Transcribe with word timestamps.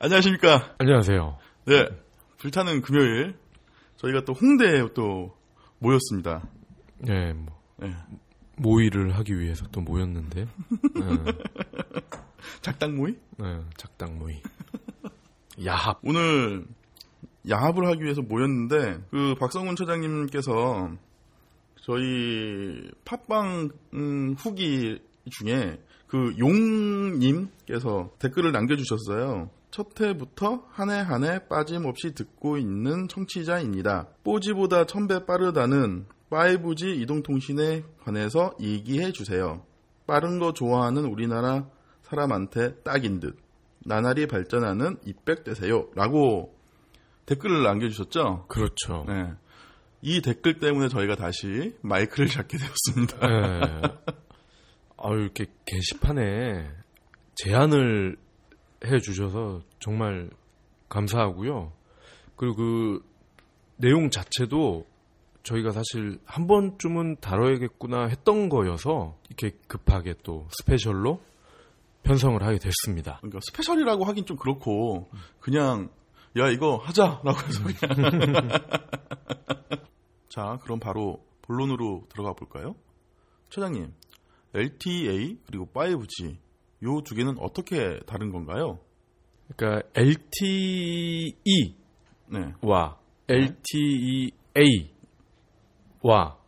안녕하십니까. 0.00 0.76
안녕하세요. 0.78 1.38
네. 1.66 1.88
불타는 2.38 2.82
금요일. 2.82 3.34
저희가 3.96 4.24
또 4.24 4.32
홍대에 4.32 4.86
또 4.94 5.34
모였습니다. 5.80 6.48
네, 6.98 7.32
뭐, 7.32 7.60
네. 7.78 7.92
모의를 8.58 9.16
하기 9.18 9.36
위해서 9.40 9.66
또 9.72 9.80
모였는데. 9.80 10.44
네, 10.44 11.02
작당 12.62 12.94
모의? 12.94 13.16
네, 13.38 13.60
작당 13.76 14.18
모의. 14.20 14.40
야합. 15.64 15.98
오늘 16.04 16.64
야합을 17.50 17.88
하기 17.88 18.04
위해서 18.04 18.22
모였는데, 18.22 19.00
그 19.10 19.34
박성훈 19.40 19.74
처장님께서 19.74 20.92
저희 21.82 22.88
팟빵 23.04 23.70
음, 23.94 24.34
후기 24.38 25.00
중에 25.28 25.80
그 26.06 26.36
용님께서 26.38 28.12
댓글을 28.20 28.52
남겨주셨어요. 28.52 29.50
첫 29.70 30.00
해부터 30.00 30.64
한 30.70 30.88
해 30.90 31.00
한 31.02 31.24
해 31.24 31.46
빠짐없이 31.48 32.14
듣고 32.14 32.56
있는 32.56 33.06
청취자입니다. 33.08 34.08
4G보다 34.24 34.86
1000배 34.86 35.26
빠르다는 35.26 36.06
5G 36.30 37.00
이동통신에 37.00 37.84
관해서 38.02 38.54
얘기해 38.60 39.12
주세요. 39.12 39.64
빠른 40.06 40.38
거 40.38 40.52
좋아하는 40.52 41.04
우리나라 41.04 41.66
사람한테 42.02 42.76
딱인 42.82 43.20
듯. 43.20 43.36
나날이 43.84 44.26
발전하는 44.26 44.96
입백 45.04 45.44
되세요. 45.44 45.88
라고 45.94 46.54
댓글을 47.26 47.62
남겨주셨죠? 47.62 48.46
그렇죠. 48.48 49.04
네. 49.06 49.32
이 50.00 50.22
댓글 50.22 50.58
때문에 50.60 50.88
저희가 50.88 51.16
다시 51.16 51.76
마이크를 51.82 52.28
잡게 52.28 52.56
되었습니다. 52.58 53.26
네. 53.26 53.82
아 54.96 55.10
이렇게 55.12 55.46
게시판에 55.66 56.70
제안을 57.34 58.16
해 58.84 58.98
주셔서 58.98 59.62
정말 59.78 60.30
감사하고요. 60.88 61.72
그리고 62.36 62.56
그 62.56 63.04
내용 63.76 64.10
자체도 64.10 64.86
저희가 65.42 65.72
사실 65.72 66.18
한 66.24 66.46
번쯤은 66.46 67.16
다뤄야겠구나 67.20 68.06
했던 68.06 68.48
거여서 68.48 69.16
이렇게 69.28 69.56
급하게 69.66 70.14
또 70.22 70.46
special로 70.50 71.20
편성을 72.02 72.42
하게 72.42 72.58
됐습니다. 72.58 73.18
그러니까 73.18 73.40
special이라고 73.42 74.04
하긴 74.04 74.24
좀 74.24 74.36
그렇고 74.36 75.08
그냥 75.40 75.90
야 76.38 76.48
이거 76.48 76.76
하자라고 76.76 77.38
해서 77.46 77.62
그냥 77.64 78.48
자 80.28 80.58
그럼 80.62 80.78
바로 80.78 81.24
본론으로 81.42 82.04
들어가 82.08 82.32
볼까요? 82.32 82.74
처장님 83.50 83.92
LTA 84.54 85.38
그리고 85.46 85.66
5G 85.72 86.36
요 86.82 87.00
두 87.02 87.14
개는 87.14 87.36
어떻게 87.38 87.98
다른 88.06 88.30
건가요? 88.30 88.78
그러니까 89.56 89.88
LTE와 89.94 91.34
네, 92.28 92.54
LTEA와 93.28 94.32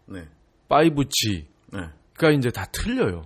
네, 0.07 0.29
5G가 0.69 1.45
네. 1.73 2.35
이제 2.37 2.51
다 2.51 2.67
틀려요. 2.67 3.23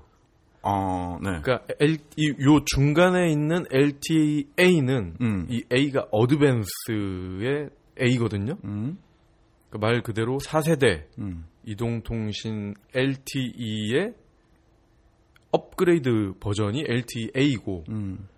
어, 0.62 1.18
네. 1.22 1.40
그러니까 1.42 1.66
L, 1.78 1.98
이, 2.16 2.28
요 2.42 2.64
중간에 2.64 3.30
있는 3.30 3.66
LTA는 3.70 5.16
음, 5.20 5.46
이 5.50 5.62
A가 5.70 6.06
어드밴스의 6.10 7.68
A거든요. 8.00 8.56
음, 8.64 8.96
그러니까 9.68 9.78
말 9.86 10.02
그대로 10.02 10.38
4세대 10.38 11.04
음, 11.18 11.44
이동통신 11.66 12.74
LTE의 12.94 14.14
업그레이드 15.54 16.34
버전이 16.40 16.84
LTA이고 16.88 17.84
음, 17.90 18.28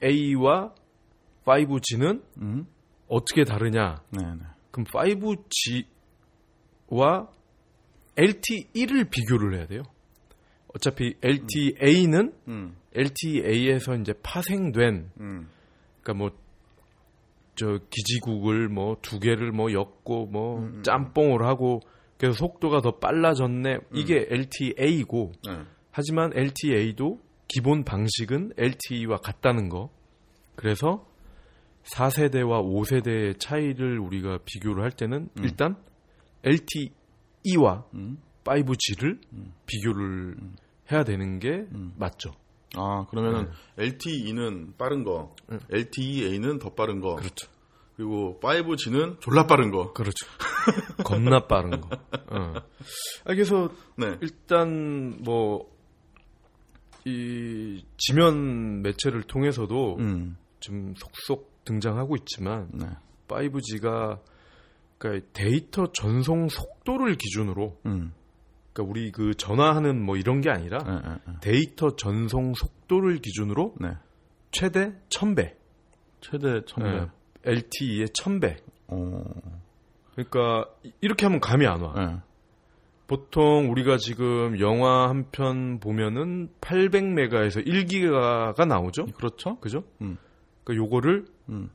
LTA와 0.00 0.72
5G는 1.44 2.22
음, 2.38 2.66
어떻게 3.08 3.42
다르냐? 3.44 4.02
네, 4.10 4.22
네. 4.22 4.40
그럼 4.70 4.86
5G와 6.88 7.28
LTE를 8.16 9.10
비교를 9.10 9.58
해야 9.58 9.66
돼요. 9.66 9.82
어차피 10.74 11.14
LTA는 11.22 12.32
음, 12.48 12.76
LTA에서 12.94 13.96
이제 13.96 14.12
파생된 14.22 15.10
음, 15.20 15.48
그러니까 16.02 16.14
뭐 16.14 16.46
저 17.56 17.78
기지국을 17.90 18.68
뭐 18.68 18.96
두 19.02 19.18
개를 19.18 19.50
뭐 19.50 19.72
엮고 19.72 20.26
뭐 20.26 20.58
음, 20.58 20.64
음. 20.76 20.82
짬뽕을 20.82 21.44
하고 21.46 21.80
그래서 22.18 22.36
속도가 22.38 22.80
더 22.80 22.98
빨라졌네. 22.98 23.78
이게 23.94 24.26
LTA이고 24.28 25.32
네, 25.46 25.58
하지만 25.90 26.32
LTA도 26.34 27.20
기본 27.48 27.84
방식은 27.84 28.52
LTE와 28.56 29.18
같다는 29.18 29.68
거. 29.68 29.90
그래서 30.54 31.06
4세대와 31.84 32.64
5세대의 32.64 33.38
차이를 33.38 33.98
우리가 34.00 34.38
비교를 34.44 34.82
할 34.82 34.90
때는 34.90 35.28
음. 35.38 35.44
일단 35.44 35.76
LTE와 36.42 37.84
음, 37.94 38.18
5G를 38.44 39.20
음. 39.32 39.52
비교를 39.66 40.36
해야 40.90 41.04
되는 41.04 41.38
게 41.38 41.66
음. 41.72 41.92
맞죠. 41.96 42.32
아 42.74 43.06
그러면은 43.08 43.48
LTE는 43.78 44.74
빠른 44.76 45.04
거, 45.04 45.34
네. 45.48 45.58
LTEA는 45.70 46.58
더 46.58 46.70
빠른 46.74 47.00
거, 47.00 47.14
그렇죠. 47.14 47.48
그리고 47.96 48.38
5G는 48.42 49.20
졸라 49.20 49.46
빠른 49.46 49.70
거. 49.70 49.92
그렇죠. 49.92 50.26
겁나 51.04 51.46
빠른 51.46 51.80
거. 51.80 51.88
어. 52.28 52.52
아, 53.24 53.34
그래서 53.34 53.70
네, 53.96 54.18
일단 54.20 55.22
뭐 55.22 55.76
이 57.06 57.84
지면 57.96 58.82
매체를 58.82 59.22
통해서도 59.22 59.96
음, 60.00 60.36
좀 60.58 60.92
속속 60.96 61.64
등장하고 61.64 62.16
있지만 62.16 62.68
네, 62.72 62.86
5G가 63.28 64.18
그러니까 64.98 65.26
데이터 65.32 65.92
전송 65.92 66.48
속도를 66.48 67.14
기준으로 67.14 67.78
음, 67.86 68.12
그러니까 68.72 68.90
우리 68.90 69.12
그 69.12 69.34
전화하는 69.36 70.04
뭐 70.04 70.16
이런 70.16 70.40
게 70.40 70.50
아니라 70.50 70.78
네, 70.78 71.08
네, 71.08 71.16
네. 71.28 71.32
데이터 71.42 71.94
전송 71.94 72.54
속도를 72.54 73.18
기준으로 73.18 73.76
네. 73.80 73.90
최대 74.50 74.92
1000배. 75.10 75.54
최대 76.20 76.60
1000배. 76.62 77.10
LTE의 77.46 78.08
1000배. 78.08 78.56
어, 78.88 79.24
그러니까 80.12 80.66
이- 80.82 80.92
이렇게 81.00 81.26
하면 81.26 81.40
감이 81.40 81.66
안 81.66 81.80
와. 81.82 81.92
네. 81.94 82.16
보통 83.06 83.70
우리가 83.70 83.98
지금 83.98 84.58
영화 84.58 85.08
한 85.08 85.30
편 85.30 85.78
보면은 85.78 86.48
800메가에서 86.60 87.64
1기가가 87.66 88.66
나오죠. 88.66 89.06
그렇죠? 89.16 89.58
그죠? 89.60 89.84
음. 90.00 90.16
그러니까 90.64 90.84
요거를 90.84 91.26
음. 91.50 91.70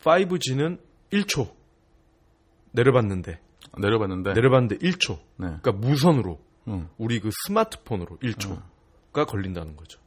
5G는 0.00 0.78
1초 1.12 1.48
내려봤는데 2.72 3.40
내려봤는데. 3.78 4.32
내려봤는데 4.34 4.76
1초. 4.78 5.16
네. 5.38 5.46
그러니까 5.60 5.72
무선으로 5.72 6.38
음. 6.68 6.88
우리 6.98 7.20
그 7.20 7.30
스마트폰으로 7.46 8.18
1초가 8.18 8.58
음. 9.18 9.24
걸린다는 9.26 9.76
거죠. 9.76 9.98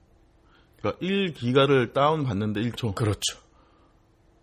그러니까 0.78 1.06
1기가를 1.06 1.94
다운 1.94 2.24
받는데 2.24 2.62
1초. 2.62 2.96
그렇죠. 2.96 3.38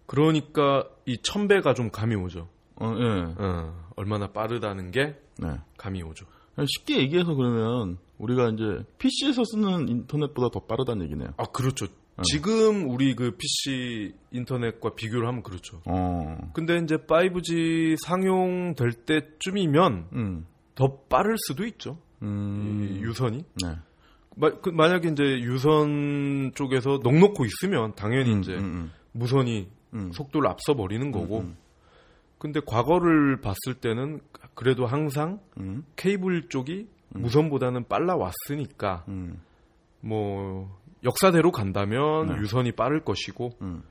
그러니까 0.06 0.84
이 1.04 1.16
1000배가 1.16 1.74
좀 1.74 1.90
감이 1.90 2.14
오죠. 2.14 2.48
어, 2.76 2.92
예. 2.98 3.34
어, 3.38 3.86
얼마나 3.96 4.28
빠르다는 4.28 4.90
게 4.90 5.16
네. 5.38 5.48
감이 5.78 6.02
오죠. 6.02 6.26
쉽게 6.78 6.98
얘기해서 7.00 7.34
그러면 7.34 7.98
우리가 8.18 8.48
이제 8.50 8.84
PC에서 8.98 9.42
쓰는 9.44 9.88
인터넷보다 9.88 10.48
더 10.52 10.60
빠르다는 10.66 11.04
얘기네요. 11.06 11.28
아, 11.36 11.44
그렇죠. 11.44 11.86
지금 12.22 12.88
우리 12.88 13.14
그 13.14 13.32
PC 13.36 14.14
인터넷과 14.32 14.94
비교를 14.94 15.28
하면 15.28 15.42
그렇죠. 15.42 15.82
어. 15.84 16.38
근데 16.54 16.78
이제 16.78 16.96
5G 16.96 17.96
상용될 18.02 18.92
때쯤이면 19.04 20.08
음. 20.14 20.46
더 20.74 20.96
빠를 21.10 21.34
수도 21.46 21.66
있죠. 21.66 21.98
이 22.22 22.24
음. 22.24 22.98
유선이. 23.02 23.44
네. 23.62 23.76
마- 24.36 24.58
그 24.60 24.70
만약에 24.70 25.08
이제 25.10 25.22
유선 25.42 26.52
쪽에서 26.54 27.00
넉넉고 27.02 27.44
있으면 27.44 27.94
당연히 27.96 28.32
음, 28.32 28.40
이제 28.40 28.52
음, 28.54 28.90
무선이 29.12 29.68
음. 29.94 30.10
속도를 30.12 30.48
앞서 30.48 30.74
버리는 30.74 31.10
거고. 31.10 31.40
음, 31.40 31.56
근데 32.38 32.60
과거를 32.64 33.40
봤을 33.40 33.74
때는 33.80 34.20
그래도 34.54 34.84
항상 34.86 35.40
음. 35.58 35.84
케이블 35.96 36.48
쪽이 36.48 36.86
무선보다는 37.10 37.88
빨라 37.88 38.14
왔으니까 38.16 39.04
음. 39.08 39.40
뭐 40.00 40.78
역사대로 41.02 41.50
간다면 41.50 42.26
네. 42.26 42.34
유선이 42.40 42.72
빠를 42.72 43.04
것이고 43.04 43.52
음. 43.62 43.82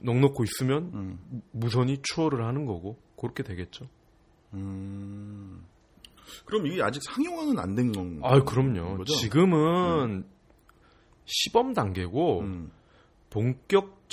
넉넉고 0.00 0.44
있으면 0.44 0.90
음. 0.94 1.18
무선이 1.52 2.02
추월을 2.02 2.44
하는 2.46 2.66
거고 2.66 2.98
그렇게 3.18 3.42
되겠죠. 3.42 3.86
음. 4.52 5.64
그럼 6.46 6.66
이게 6.66 6.82
아직 6.82 7.02
상용화는 7.02 7.58
안 7.58 7.74
된 7.74 7.90
건가요? 7.92 8.32
아, 8.32 8.44
그럼요. 8.44 8.98
거죠? 8.98 9.12
지금은 9.14 10.24
시범 11.26 11.74
단계고 11.74 12.40
음. 12.40 12.70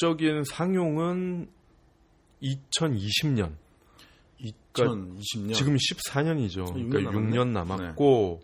본격적인 0.02 0.44
상용은 0.44 1.48
2020년. 2.42 3.54
2020년. 4.42 5.54
지금 5.54 5.76
14년이죠. 5.76 6.74
그러니까 6.74 7.10
아, 7.10 7.14
6년 7.14 7.50
남았네. 7.50 7.84
6년 7.84 7.84
남았고 7.84 8.42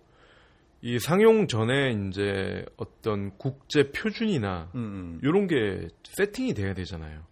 이 0.84 1.00
상용 1.00 1.48
전에 1.48 1.94
이제 2.10 2.64
어떤 2.78 3.36
국제 3.38 3.92
표준이나 3.92 4.70
음, 4.76 4.80
음. 4.80 5.20
이런 5.24 5.48
게 5.48 5.90
세팅이 6.04 6.54
돼야 6.54 6.76
되잖아요. 6.76 7.24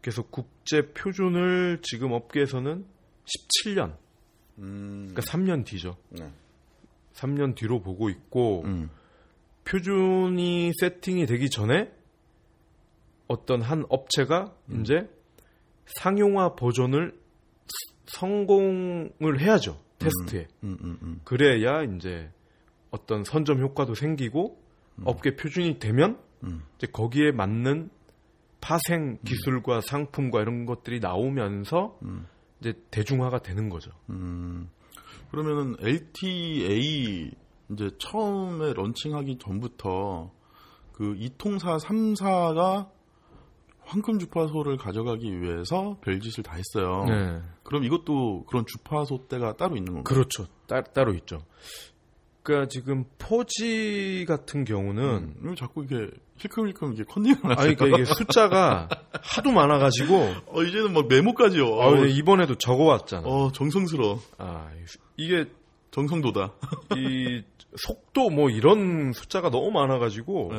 그래서 0.00 0.22
국제 0.22 0.92
표준을 0.92 1.80
지금 1.82 2.12
업계에서는 2.12 2.86
17년, 3.24 3.96
음. 4.58 5.08
그러니까 5.10 5.22
3년 5.22 5.64
뒤죠. 5.64 5.96
네. 6.10 6.30
3년 7.14 7.56
뒤로 7.56 7.80
보고 7.80 8.08
있고 8.10 8.62
음. 8.64 8.90
표준이 9.64 10.72
세팅이 10.78 11.26
되기 11.26 11.50
전에 11.50 11.90
어떤 13.28 13.62
한 13.62 13.84
업체가 13.88 14.52
음. 14.70 14.80
이제 14.80 15.08
상용화 15.86 16.54
버전을 16.54 17.12
스- 17.66 17.94
성공을 18.06 19.40
해야죠. 19.40 19.80
테스트에. 19.98 20.46
음, 20.64 20.76
음, 20.82 20.98
음. 21.02 21.20
그래야 21.24 21.82
이제 21.82 22.30
어떤 22.90 23.24
선점 23.24 23.60
효과도 23.60 23.94
생기고 23.94 24.58
업계 25.04 25.34
표준이 25.36 25.78
되면 25.78 26.18
음. 26.44 26.62
이제 26.76 26.86
거기에 26.86 27.32
맞는 27.32 27.90
파생 28.60 29.18
기술과 29.24 29.80
상품과 29.80 30.42
이런 30.42 30.66
것들이 30.66 31.00
나오면서 31.00 31.98
음. 32.02 32.26
이제 32.60 32.74
대중화가 32.90 33.40
되는 33.40 33.68
거죠. 33.68 33.90
음. 34.10 34.68
그러면은 35.30 35.76
LTA 35.80 37.30
이제 37.70 37.90
처음에 37.98 38.72
런칭하기 38.74 39.38
전부터 39.38 40.30
그 40.92 41.14
이통사 41.18 41.76
3사가 41.78 42.90
황금 43.86 44.18
주파소를 44.18 44.76
가져가기 44.76 45.40
위해서 45.40 45.98
별짓을 46.02 46.42
다 46.42 46.56
했어요. 46.56 47.04
네. 47.08 47.40
그럼 47.62 47.84
이것도 47.84 48.44
그런 48.46 48.64
주파소 48.66 49.26
때가 49.28 49.56
따로 49.56 49.76
있는 49.76 49.94
건가요? 49.94 50.04
그렇죠. 50.04 50.46
따, 50.66 50.82
따로 50.82 51.14
있죠. 51.14 51.42
그러니까 52.42 52.68
지금 52.68 53.04
포지 53.18 54.26
같은 54.28 54.64
경우는 54.64 55.02
음, 55.02 55.34
왜 55.40 55.54
자꾸 55.54 55.82
이게 55.82 56.10
힐끔힐끔 56.36 56.92
이게 56.92 57.02
컨닝을? 57.04 57.38
아니 57.58 57.74
그러니까 57.74 57.86
이게 57.86 58.04
숫자가 58.04 58.88
하도 59.22 59.50
많아가지고 59.50 60.14
어, 60.46 60.62
이제는 60.62 60.92
막 60.92 61.08
메모까지요. 61.08 61.80
아, 61.80 61.90
근데 61.90 62.10
이번에도 62.10 62.54
적어왔잖아. 62.56 63.26
어, 63.26 63.50
정성스러워. 63.50 64.20
아 64.36 64.70
이게 65.16 65.46
정성도다. 65.90 66.52
이 66.96 67.42
속도 67.76 68.28
뭐 68.28 68.50
이런 68.50 69.12
숫자가 69.14 69.48
너무 69.48 69.70
많아가지고 69.70 70.48
네. 70.52 70.56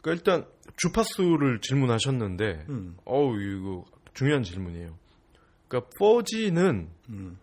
그러니까 0.00 0.12
일단 0.12 0.46
주파수를 0.76 1.60
질문하셨는데 1.60 2.66
음, 2.68 2.96
어우 3.04 3.40
이거 3.40 3.84
중요한 4.14 4.42
질문이에요. 4.42 4.96
그러니까 5.68 5.90
4G는 6.00 6.88
음, 7.10 7.38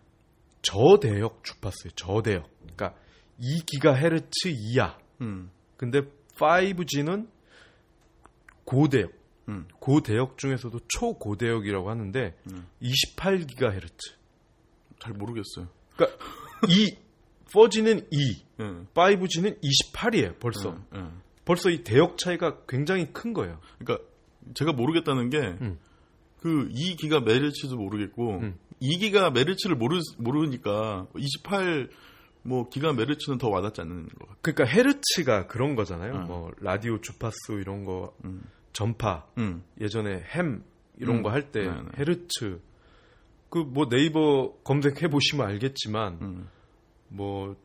저대역 0.62 1.44
주파수예요. 1.44 1.92
저대역. 1.94 2.50
그러니까 2.60 2.94
2GHz 3.40 4.52
이하. 4.54 4.98
음, 5.20 5.50
근데 5.76 6.02
5G는 6.38 7.28
고대역. 8.64 9.12
음. 9.48 9.68
고대역 9.78 10.38
중에서도 10.38 10.76
초고대역이라고 10.88 11.88
하는데 11.88 12.36
음. 12.50 12.66
28GHz. 12.82 14.16
잘 14.98 15.12
모르겠어요. 15.12 15.68
그러니까 15.94 16.18
이 16.68 16.96
4G는 17.52 18.06
2, 18.10 18.44
예. 18.60 18.64
5G는 18.92 19.60
28이에요. 19.62 20.38
벌써. 20.40 20.76
예, 20.94 20.98
예. 20.98 21.04
벌써 21.46 21.70
이 21.70 21.82
대역 21.82 22.18
차이가 22.18 22.58
굉장히 22.68 23.12
큰 23.12 23.32
거예요. 23.32 23.58
그러니까 23.78 24.06
제가 24.54 24.72
모르겠다는 24.72 25.30
게 25.30 25.38
음. 25.38 25.78
그 26.40 26.68
2기가 26.68 27.24
메르츠도 27.24 27.76
모르겠고 27.76 28.38
음. 28.40 28.58
2기가 28.82 29.32
메르츠를 29.32 29.76
모르 29.76 29.98
모르니까 30.18 31.06
28 31.16 31.88
뭐 32.42 32.68
기가 32.68 32.92
메르츠는 32.92 33.38
더 33.38 33.48
와닿지 33.48 33.80
않는 33.80 34.08
것 34.08 34.18
같아요. 34.18 34.36
그러니까 34.42 34.64
헤르츠가 34.64 35.46
그런 35.46 35.74
거잖아요. 35.74 36.12
음. 36.14 36.24
뭐 36.26 36.52
라디오 36.60 37.00
주파수 37.00 37.54
이런 37.60 37.84
거 37.86 38.14
음. 38.24 38.42
전파 38.72 39.26
음. 39.38 39.62
예전에 39.80 40.22
햄 40.34 40.62
이런 40.98 41.16
음. 41.16 41.22
거할때 41.22 41.60
네, 41.60 41.70
네. 41.70 41.88
헤르츠 41.98 42.60
그 43.48 43.60
뭐 43.60 43.88
네이버 43.88 44.52
검색해 44.64 45.08
보시면 45.08 45.46
알겠지만 45.46 46.18
음. 46.20 46.48
뭐 47.08 47.56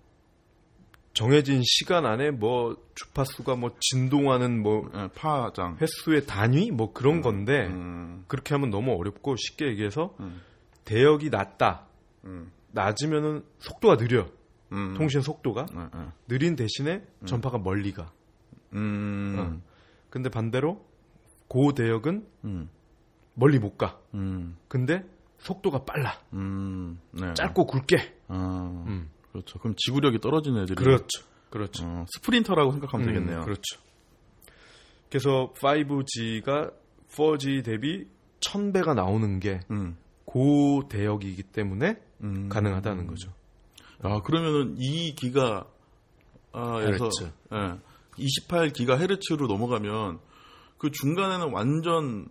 정해진 1.14 1.62
시간 1.64 2.06
안에 2.06 2.32
뭐 2.32 2.78
주파수가 2.96 3.56
뭐 3.56 3.72
진동하는 3.80 4.62
뭐 4.62 4.90
예, 4.96 5.10
파장. 5.14 5.78
횟수의 5.82 6.26
단위 6.26 6.72
뭐 6.72 6.94
그런 6.94 7.22
건데 7.22 7.68
음. 7.68 8.24
그렇게 8.28 8.56
하면 8.56 8.70
너무 8.70 8.94
어렵고 8.94 9.36
쉽게 9.36 9.68
얘기해서 9.68 10.16
음. 10.20 10.42
대역이 10.86 11.30
낮다 11.30 11.88
음. 12.26 12.52
낮으면은 12.72 13.44
속도가 13.60 13.98
느려 13.98 14.28
음. 14.72 14.94
통신 14.96 15.22
속도가 15.22 15.66
예, 15.76 15.80
예. 15.80 16.06
느린 16.28 16.56
대신에 16.56 17.04
전파가 17.26 17.58
멀리 17.58 17.92
가 17.92 18.12
음. 18.74 19.36
어. 19.38 19.72
근데 20.10 20.30
반대로 20.30 20.86
고 21.48 21.74
대역은 21.74 22.26
음. 22.46 22.70
멀리 23.34 23.60
못 23.60 23.78
가. 23.78 24.00
음. 24.14 24.58
근데 24.68 25.04
속도가 25.40 25.86
빨라. 25.86 26.14
음. 26.34 27.00
네. 27.12 27.34
짧고 27.34 27.66
굵게. 27.66 27.98
아. 28.28 28.84
음. 28.88 29.10
그렇죠. 29.32 29.60
그럼 29.60 29.76
지구력이 29.78 30.20
떨어지는 30.20 30.64
애들이 30.64 30.76
그렇죠. 30.76 31.24
그렇죠. 31.50 31.86
어, 31.86 32.06
스프린터라고 32.16 32.72
생각하면 32.72 33.08
음, 33.08 33.14
되겠네요. 33.14 33.44
그렇죠. 33.44 33.80
그래서 35.10 35.54
5G가 35.58 36.74
4G 37.10 37.66
대비 37.66 38.08
1000배가 38.40 38.96
나오는 38.96 39.40
게 39.40 39.60
음. 39.70 39.98
고대역이기 40.26 41.44
때문에 41.44 42.02
음. 42.24 42.50
가능하다는 42.50 43.08
거죠. 43.08 43.34
아, 44.02 44.22
그러면은 44.22 44.78
2기가 44.78 45.68
아에서 46.54 46.86
헤르츠. 46.86 47.32
예. 47.54 47.80
28기가 48.18 49.00
헤르츠로 49.00 49.48
넘어가면 49.48 50.20
그 50.78 50.92
중간에는 50.92 51.52
완전 51.52 52.28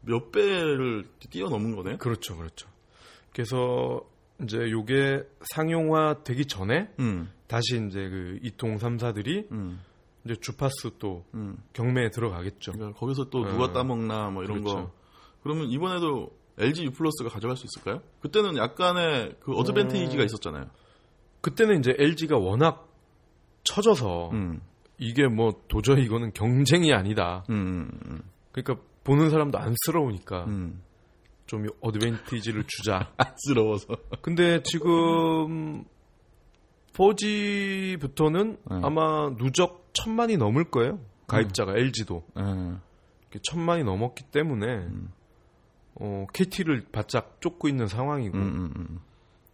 몇 0.00 0.30
배를 0.32 1.04
뛰어넘은 1.30 1.76
거네요. 1.76 1.98
그렇죠. 1.98 2.36
그렇죠. 2.36 2.68
그래서 3.32 4.04
이제 4.42 4.70
요게 4.70 5.22
상용화 5.54 6.24
되기 6.24 6.46
전에 6.46 6.90
음. 6.98 7.30
다시 7.46 7.76
이제 7.86 8.08
그 8.08 8.38
이통 8.42 8.76
3사들이 8.76 9.50
음. 9.52 9.80
이제 10.24 10.34
주파수 10.40 10.98
또 10.98 11.24
음. 11.34 11.58
경매에 11.72 12.10
들어가겠죠. 12.10 12.72
그러니까 12.72 12.98
거기서 12.98 13.30
또 13.30 13.44
누가 13.44 13.64
어. 13.64 13.72
따먹나 13.72 14.30
뭐 14.30 14.42
이런 14.42 14.60
그렇죠. 14.60 14.76
거. 14.76 14.92
그러면 15.42 15.68
이번에도 15.70 16.30
LG 16.58 16.84
U 16.84 16.90
플러스가 16.90 17.28
가져갈 17.28 17.56
수 17.56 17.66
있을까요? 17.66 18.02
그때는 18.20 18.56
약간의 18.56 19.36
그 19.40 19.52
어드밴테이지가 19.52 20.22
음. 20.22 20.26
있었잖아요. 20.26 20.66
그때는 21.40 21.80
이제 21.80 21.94
LG가 21.98 22.38
워낙 22.38 22.88
처져서 23.64 24.30
음. 24.32 24.60
이게 24.98 25.26
뭐 25.26 25.52
도저히 25.68 26.04
이거는 26.04 26.32
경쟁이 26.32 26.92
아니다. 26.92 27.44
음. 27.50 27.90
음. 28.06 28.22
그러니까 28.52 28.82
보는 29.02 29.30
사람도 29.30 29.58
안쓰러우니까 29.58 30.44
음. 30.44 30.82
좀 31.46 31.66
어드밴티지를 31.80 32.64
주자. 32.66 33.12
안쓰러워서. 33.18 33.96
근데 34.22 34.62
지금 34.62 35.84
4G부터는 36.94 38.58
네. 38.70 38.80
아마 38.82 39.34
누적 39.36 39.90
천만이 39.92 40.36
넘을 40.36 40.64
거예요. 40.64 41.00
가입자가 41.26 41.76
LG도 41.76 42.22
예. 42.38 43.38
천만이 43.42 43.82
넘었기 43.82 44.24
때문에 44.24 44.66
음. 44.66 45.12
어, 45.96 46.26
KT를 46.32 46.86
바짝 46.92 47.40
쫓고 47.40 47.68
있는 47.68 47.86
상황이고 47.86 48.36
음, 48.36 48.42
음, 48.42 48.72
음. 48.76 49.00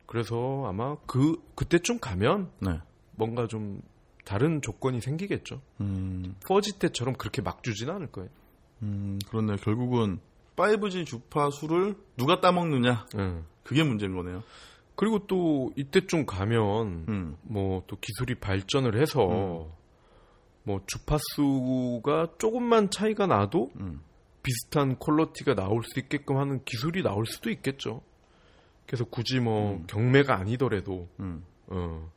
그래서 0.06 0.64
아마 0.66 0.96
그 1.06 1.36
그때쯤 1.54 2.00
가면 2.00 2.50
네. 2.60 2.80
뭔가 3.12 3.46
좀 3.46 3.80
다른 4.24 4.60
조건이 4.60 5.00
생기겠죠. 5.00 5.60
음. 5.80 6.34
4G 6.40 6.78
때처럼 6.78 7.14
그렇게 7.14 7.42
막 7.42 7.62
주진 7.62 7.90
않을 7.90 8.08
거예요. 8.08 8.28
음, 8.82 9.18
그렇네요. 9.28 9.56
결국은 9.56 10.20
5G 10.60 11.06
주파수를 11.06 11.96
누가 12.16 12.40
따먹느냐 12.40 13.06
예. 13.16 13.42
그게 13.62 13.82
문제인 13.82 14.14
거네요. 14.14 14.42
그리고 14.94 15.26
또 15.26 15.72
이때쯤 15.76 16.26
가면 16.26 17.06
음. 17.08 17.36
뭐또 17.42 17.96
기술이 18.00 18.34
발전을 18.36 19.00
해서 19.00 19.70
뭐 20.62 20.80
주파수가 20.86 22.36
조금만 22.38 22.90
차이가 22.90 23.26
나도 23.26 23.70
음. 23.80 24.02
비슷한 24.42 24.98
퀄러티가 24.98 25.54
나올 25.54 25.82
수 25.84 25.98
있게끔 25.98 26.36
하는 26.36 26.62
기술이 26.64 27.02
나올 27.02 27.26
수도 27.26 27.50
있겠죠. 27.50 28.02
그래서 28.86 29.04
굳이 29.04 29.40
뭐 29.40 29.74
음. 29.74 29.84
경매가 29.86 30.36
아니더라도 30.36 31.08
음. 31.20 31.44
어, 31.68 32.10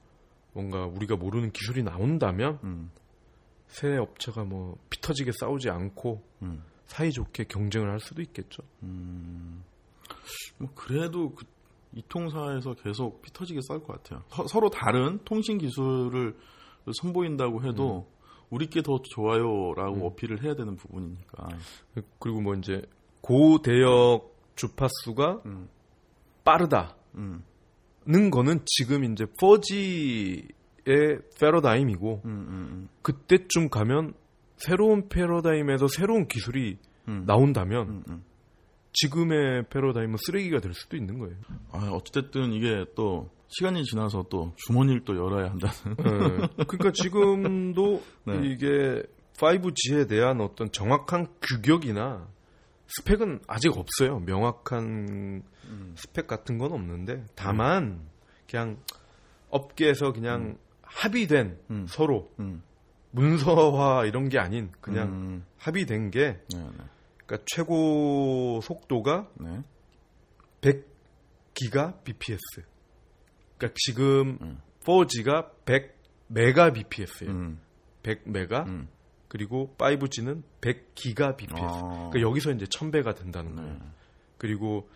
뭔가 0.54 0.86
우리가 0.86 1.16
모르는 1.16 1.52
기술이 1.52 1.84
나온다면 1.84 2.60
음. 2.64 2.92
새 3.68 3.96
업체가 3.98 4.44
뭐 4.44 4.78
피터지게 4.90 5.32
싸우지 5.40 5.70
않고 5.70 6.22
음. 6.42 6.64
사이좋게 6.88 7.46
경쟁을 7.46 7.92
할 7.92 8.00
수도 8.00 8.22
있겠죠. 8.22 8.63
음. 8.84 9.63
뭐 10.58 10.70
그래도 10.75 11.34
그 11.34 11.46
이 11.96 12.02
통사에서 12.10 12.74
계속 12.74 13.22
피터지게 13.22 13.62
싸울 13.62 13.84
것 13.84 14.02
같아요. 14.02 14.24
서, 14.48 14.60
로 14.60 14.70
다른 14.70 15.20
통신 15.25 15.58
기술을 15.60 16.36
선보인다고 17.02 17.63
해도 17.63 18.08
우리께 18.50 18.82
더 18.82 19.00
좋아요라고 19.02 19.96
음. 19.98 20.02
어필을 20.04 20.44
해야 20.44 20.56
되는 20.56 20.75
부분이니까. 20.75 21.50
그리고 22.20 22.42
뭐 22.42 22.56
이제 22.56 22.82
고 23.22 23.62
대역 23.62 24.34
주파수가 24.56 25.42
음. 25.46 25.70
빠르다는 26.44 26.94
음. 27.16 28.30
거는 28.32 28.62
지금 28.66 29.04
이제 29.04 29.25
4G 29.25 30.52
패러다임이고 31.40 32.22
음, 32.25 32.30
음, 32.30 32.90
그때쯤 33.02 33.70
가면 33.70 34.13
새로운 34.65 35.10
패러다임에서 35.10 35.88
새로운 35.88 36.27
기술이 36.27 36.77
음. 37.08 37.24
나온다면 37.25 37.89
음, 37.89 38.03
음. 38.10 38.24
지금의 38.93 39.65
패러다임은 39.70 40.17
쓰레기가 40.17 40.60
될 40.60 40.74
수도 40.74 40.96
있는 40.96 41.20
거예요. 41.20 41.36
아, 41.72 41.89
어찌됐든 41.91 42.53
이게 42.53 42.86
또 42.96 43.29
시간이 43.48 43.84
지나서 43.84 44.25
또 44.29 44.53
주머니를 44.55 45.03
또 45.03 45.15
열어야 45.15 45.50
한다는. 45.50 45.75
예. 46.00 46.63
그러니까 46.65 46.91
지금도 46.93 48.03
네. 48.25 48.39
이게 48.43 49.03
5G에 49.36 50.08
대한 50.08 50.41
어떤 50.41 50.72
정확한 50.72 51.27
규격이나 51.41 52.27
스펙은 52.88 53.41
아직 53.48 53.77
없어요. 53.77 54.20
명확한 54.20 55.43
음. 55.65 55.93
스펙 55.96 56.27
같은 56.27 56.58
건 56.58 56.72
없는데 56.72 57.25
다만 57.36 58.01
그냥 58.50 58.77
업계에서 59.50 60.13
그냥 60.13 60.58
합의된 60.84 61.58
음. 61.72 61.86
서로 61.88 62.32
음. 62.39 62.62
문서화 63.13 64.05
이런 64.05 64.27
게 64.27 64.39
아닌 64.39 64.72
그냥 64.82 65.08
음. 65.08 65.46
합의된 65.58 66.10
게 66.10 66.39
네, 66.50 66.58
네. 66.58 66.84
그러니까 67.25 67.46
최고 67.46 68.60
속도가 68.62 69.29
네. 69.39 69.63
100기가 70.62 72.03
bps. 72.03 72.63
그러니까 73.58 73.75
지금 73.75 74.38
음. 74.41 74.62
4G가 74.84 75.51
100 75.65 75.96
메가 76.27 76.74
bps예요. 76.74 77.32
음. 77.32 77.60
100 78.01 78.29
메가 78.29 78.63
음. 78.63 78.88
그리고 79.27 79.75
5G는 79.77 80.41
100 80.62 80.96
기가 80.96 81.36
bps. 81.36 81.62
아. 81.62 82.10
그러니까 82.12 82.22
여기서 82.22 82.51
이제 82.51 82.65
1000배가 82.65 83.15
된다는 83.15 83.55
거예요. 83.55 83.74
네. 83.74 83.79
그리고 84.39 84.89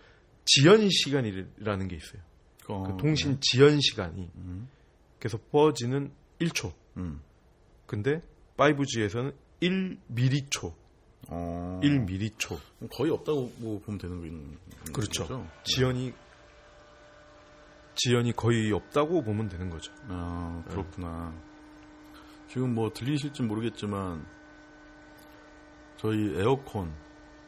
지연 0.46 0.90
시간이라는 0.90 1.88
게 1.88 1.96
있어요. 1.96 2.22
어, 2.68 2.84
그 2.84 2.98
통신 2.98 3.38
지연 3.42 3.80
시간이. 3.80 4.30
음. 4.36 4.68
그래서 5.20 5.38
4G는 5.52 6.12
1초. 6.40 6.74
음. 6.98 7.22
근데 7.88 8.22
5G에서는 8.58 9.34
1m초. 9.62 10.74
어. 11.30 11.80
1m초. 11.82 12.60
거의 12.92 13.12
없다고 13.12 13.52
뭐 13.60 13.80
보면 13.80 13.98
되는 13.98 14.20
거는 14.20 14.58
그렇죠. 14.94 15.24
거죠? 15.24 15.48
지연이 15.64 16.14
지연이 17.96 18.32
거의 18.32 18.72
없다고 18.72 19.24
보면 19.24 19.50
되는 19.50 19.70
거죠. 19.70 19.92
아, 20.08 20.64
그렇구나. 20.70 21.34
지금 22.48 22.76
뭐 22.76 22.92
들리실지 22.94 23.42
모르겠지만 23.44 24.26
저희 25.98 26.36
에어컨 26.38 26.94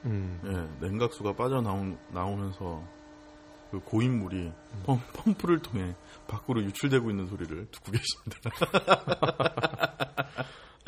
음. 0.05 0.39
예, 0.45 0.85
냉각수가 0.87 1.33
빠져나오 1.33 1.97
나오면서 2.11 2.83
그 3.71 3.79
고인물이 3.79 4.51
펌, 4.83 4.99
펌프를 5.13 5.61
통해 5.61 5.95
밖으로 6.27 6.63
유출되고 6.63 7.09
있는 7.09 7.27
소리를 7.27 7.67
듣고 7.71 7.91
계십니다. 7.91 8.49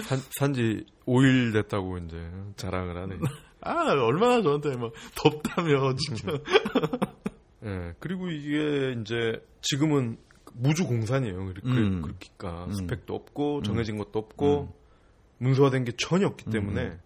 산, 0.03 0.17
산지 0.31 0.85
5일 1.05 1.53
됐다고 1.53 1.97
이제 1.99 2.29
자랑을 2.55 2.97
하네. 2.97 3.17
아, 3.61 3.91
얼마나 3.93 4.41
저한테 4.41 4.75
막 4.77 4.91
덥다며 5.15 5.93
진짜. 5.95 6.27
예. 7.63 7.93
그리고 7.99 8.29
이게 8.31 8.95
이제 8.99 9.43
지금은 9.61 10.17
무주 10.53 10.87
공산이에요. 10.87 11.45
그러- 11.45 11.61
음. 11.65 12.01
그러니까 12.01 12.65
음. 12.65 12.73
스펙도 12.73 13.13
없고 13.13 13.61
정해진 13.61 13.97
것도 13.97 14.17
없고 14.17 14.73
문서화된 15.37 15.83
게 15.85 15.91
전혀 15.97 16.25
없기 16.27 16.45
때문에 16.49 16.97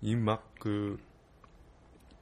이 0.00 0.14
막그 0.14 0.98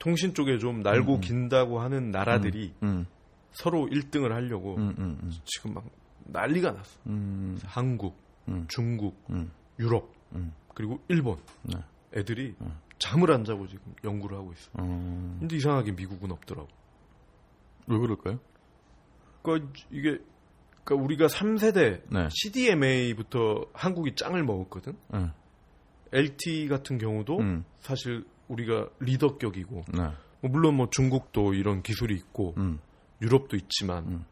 통신 0.05 0.35
쪽에 0.35 0.59
좀 0.59 0.83
날고 0.83 1.15
음. 1.15 1.21
긴다고 1.23 1.81
하는 1.81 2.11
나라들이 2.11 2.75
음, 2.83 3.07
서로 3.53 3.87
1등을 3.87 4.33
하려고 4.33 4.77
음, 4.77 4.95
음, 4.99 5.19
음, 5.23 5.33
지금 5.47 5.73
막 5.73 5.83
난리가 6.27 6.73
났어. 6.73 7.01
음, 7.07 7.59
한국, 7.65 8.15
음, 8.47 8.67
중국, 8.69 9.17
음, 9.31 9.51
유럽, 9.79 10.13
음. 10.35 10.53
그리고 10.75 11.01
일본 11.09 11.39
네. 11.63 11.79
애들이 12.15 12.55
음. 12.61 12.79
잠을 12.99 13.33
안 13.33 13.45
자고 13.45 13.67
지금 13.67 13.95
연구를 14.05 14.37
하고 14.37 14.53
있어. 14.53 14.71
어, 14.75 15.37
근데 15.41 15.57
이상하게 15.57 15.93
미국은 15.93 16.31
없더라고. 16.33 16.69
왜 17.87 17.99
그럴까요? 17.99 18.39
그러니까 19.43 19.73
이게 19.91 20.19
그러니까 20.85 21.03
우리가 21.03 21.27
3세대 21.29 22.03
네. 22.13 22.29
CDMA부터 22.31 23.69
한국이 23.73 24.15
짱을 24.17 24.45
먹었거든. 24.45 24.99
네. 25.15 25.31
LT 26.13 26.69
같은 26.69 26.99
경우도 26.99 27.39
음, 27.39 27.65
사실 27.81 28.25
우리가 28.49 28.89
리더격이고 29.01 29.85
네. 29.95 30.03
뭐 30.41 30.51
물론 30.51 30.77
뭐 30.77 30.89
중국도 30.91 31.55
이런 31.55 31.83
기술이 31.83 32.15
있고 32.15 32.55
음, 32.59 32.79
유럽도 33.23 33.57
있지만 33.57 34.05
음. 34.07 34.25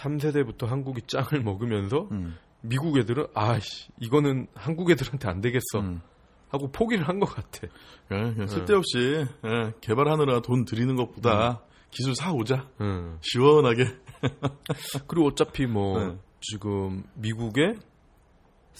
3세대부터 0.00 0.66
한국이 0.66 1.02
짱을 1.06 1.42
먹으면서 1.44 2.08
음, 2.12 2.36
미국 2.60 2.98
애들은 2.98 3.26
아씨 3.34 3.88
이거는 4.00 4.46
한국 4.54 4.90
애들한테 4.90 5.28
안 5.28 5.40
되겠어 5.40 5.80
음. 5.80 6.00
하고 6.48 6.70
포기를 6.70 7.08
한 7.08 7.18
것 7.18 7.26
같아. 7.26 7.66
예, 8.12 8.16
그냥 8.32 8.46
쓸데없이 8.46 9.26
예, 9.44 9.72
개발하느라 9.80 10.40
돈 10.40 10.64
들이는 10.64 10.94
것보다 10.96 11.62
기술 11.90 12.14
사 12.14 12.32
오자. 12.32 12.68
응. 12.80 13.18
시원하게. 13.22 13.84
그리고 15.08 15.28
어차피 15.28 15.66
뭐 15.66 15.98
네. 15.98 16.16
지금 16.40 17.02
미국의 17.14 17.76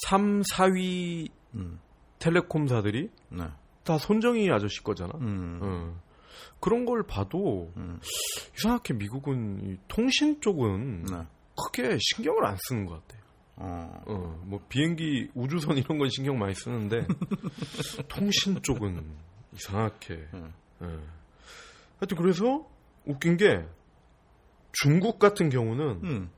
3, 0.09 0.43
4위 0.43 1.31
음, 1.55 1.81
텔레콤사들이 2.19 3.11
네. 3.31 3.45
다 3.85 3.99
손정희 3.99 4.50
아저씨 4.50 4.83
거잖아. 4.83 5.12
음, 5.21 5.61
응. 5.62 6.00
그런 6.61 6.87
걸 6.87 7.03
봐도 7.03 7.73
음, 7.76 8.00
이상하게 8.57 8.95
미국은 8.95 9.61
이 9.62 9.76
통신 9.87 10.41
쪽은 10.41 11.05
네. 11.05 11.26
크게 11.57 11.99
신경을 12.00 12.47
안 12.47 12.57
쓰는 12.69 12.87
것 12.87 13.00
같아요. 13.03 13.23
어, 13.57 14.03
어, 14.07 14.43
뭐 14.47 14.61
비행기 14.69 15.31
우주선 15.35 15.76
이런 15.76 15.99
건 15.99 16.09
신경 16.09 16.38
많이 16.38 16.55
쓰는데 16.55 17.07
통신 18.09 18.61
쪽은 18.62 19.05
이상하게. 19.53 20.14
음. 20.35 20.53
예. 20.83 20.87
하여튼 22.00 22.17
그래서 22.17 22.67
웃긴 23.07 23.37
게 23.37 23.64
중국 24.73 25.19
같은 25.19 25.50
경우는 25.50 26.00
음, 26.05 26.31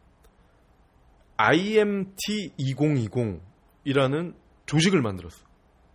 IMT 1.36 2.54
2020이라는 2.58 4.34
조직을 4.66 5.00
만들었어. 5.00 5.46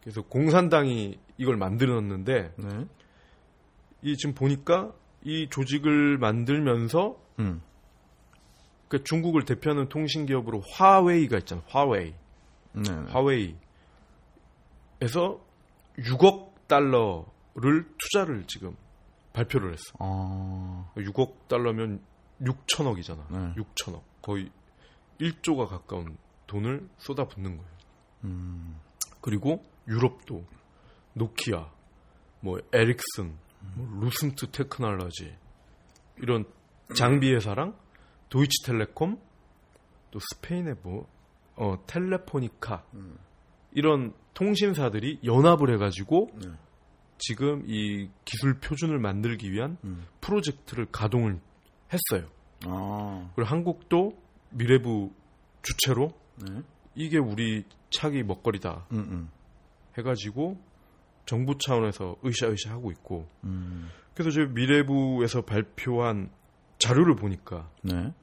그래서 0.02 0.22
공산당이 0.24 1.20
이걸 1.42 1.58
만들었는데 1.58 2.54
네. 2.56 2.86
이 4.04 4.16
지금 4.16 4.36
보니까 4.36 4.94
이 5.24 5.48
조직을 5.50 6.20
만들면서 6.20 7.18
음, 7.40 7.64
그 8.88 9.04
중국을 9.04 9.46
대표하는 9.46 9.90
통신 9.90 10.28
기업으로 10.28 10.62
화웨이가 10.72 11.40
있잖아. 11.40 11.64
화웨이. 11.68 12.14
네. 12.74 12.82
네. 12.84 13.12
화웨이에서 13.12 13.58
6억 15.98 16.68
달러를 16.68 17.88
투자를 17.98 18.46
지금 18.46 18.76
발표를 19.34 19.72
했어. 19.72 19.94
어, 19.98 20.92
6억 20.96 21.48
달러면 21.48 22.02
6천억이잖아. 22.42 23.32
네. 23.32 23.56
6천억. 23.56 24.04
거의 24.22 24.52
1조가 25.20 25.68
가까운 25.68 26.18
돈을 26.46 26.88
쏟아붓는 27.00 27.58
거예요. 27.58 27.72
음, 28.26 28.80
그리고 29.22 29.64
유럽도 29.88 30.46
노키아, 31.14 31.70
뭐 32.40 32.60
에릭슨, 32.74 33.38
뭐 33.76 34.00
루슨트 34.02 34.52
테크놀로지 34.52 35.36
이런 36.18 36.46
장비 36.96 37.34
회사랑 37.34 37.76
도이치텔레콤 38.30 39.20
또 40.12 40.20
스페인의 40.20 40.76
뭐 40.84 41.08
어, 41.56 41.84
텔레포니카 41.86 42.86
음. 42.94 43.18
이런 43.72 44.14
통신사들이 44.34 45.20
연합을 45.24 45.74
해가지고 45.74 46.32
네. 46.42 46.50
지금 47.18 47.64
이 47.68 48.10
기술 48.26 48.60
표준을 48.60 49.00
만들기 49.00 49.52
위한 49.52 49.78
음. 49.84 50.06
프로젝트를 50.22 50.88
가동을 50.92 51.40
했어요. 51.94 52.30
아, 52.66 53.32
그리고 53.36 53.50
한국도 53.50 54.18
미래부 54.52 55.12
주체로 55.62 56.12
네. 56.38 56.62
이게 56.96 57.18
우리 57.18 57.66
차기 57.90 58.24
먹거리다 58.24 58.88
음, 58.92 58.98
음, 58.98 59.30
해가지고 59.98 60.60
정부 61.26 61.58
차원에서 61.58 62.18
으쌰으쌰 62.26 62.72
하고 62.72 62.92
있고 62.92 63.28
음, 63.44 63.90
그래서 64.14 64.32
저 64.32 64.46
미래부에서 64.46 65.42
발표한 65.44 66.32
자료를 66.80 67.16
보니까 67.16 67.70
네. 67.84 68.14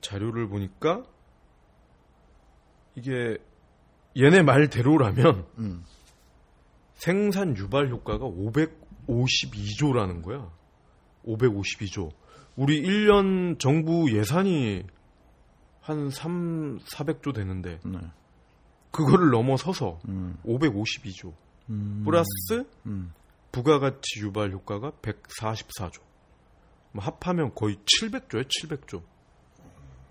자료를 0.00 0.48
보니까 0.48 1.04
이게 2.94 3.38
얘네 4.16 4.42
말대로라면 4.42 5.46
음, 5.58 5.84
생산 6.94 7.56
유발 7.56 7.88
효과가 7.88 8.26
552조라는 8.26 10.22
거야. 10.22 10.52
552조. 11.24 12.10
우리 12.56 12.82
1년 12.82 13.58
정부 13.58 14.14
예산이 14.14 14.84
한 15.80 16.10
3, 16.10 16.78
400조 16.80 17.34
되는데 17.34 17.80
네. 17.84 17.98
그거를 18.90 19.30
넘어서서 19.30 20.00
음, 20.08 20.36
552조. 20.44 21.32
음, 21.70 22.02
플러스 22.04 22.68
음, 22.86 23.12
부가가치 23.52 24.20
유발 24.20 24.50
효과가 24.50 24.92
144조. 25.02 26.00
뭐 26.92 27.04
합하면 27.04 27.54
거의 27.54 27.76
700조에 27.76 28.48
700조. 28.48 29.02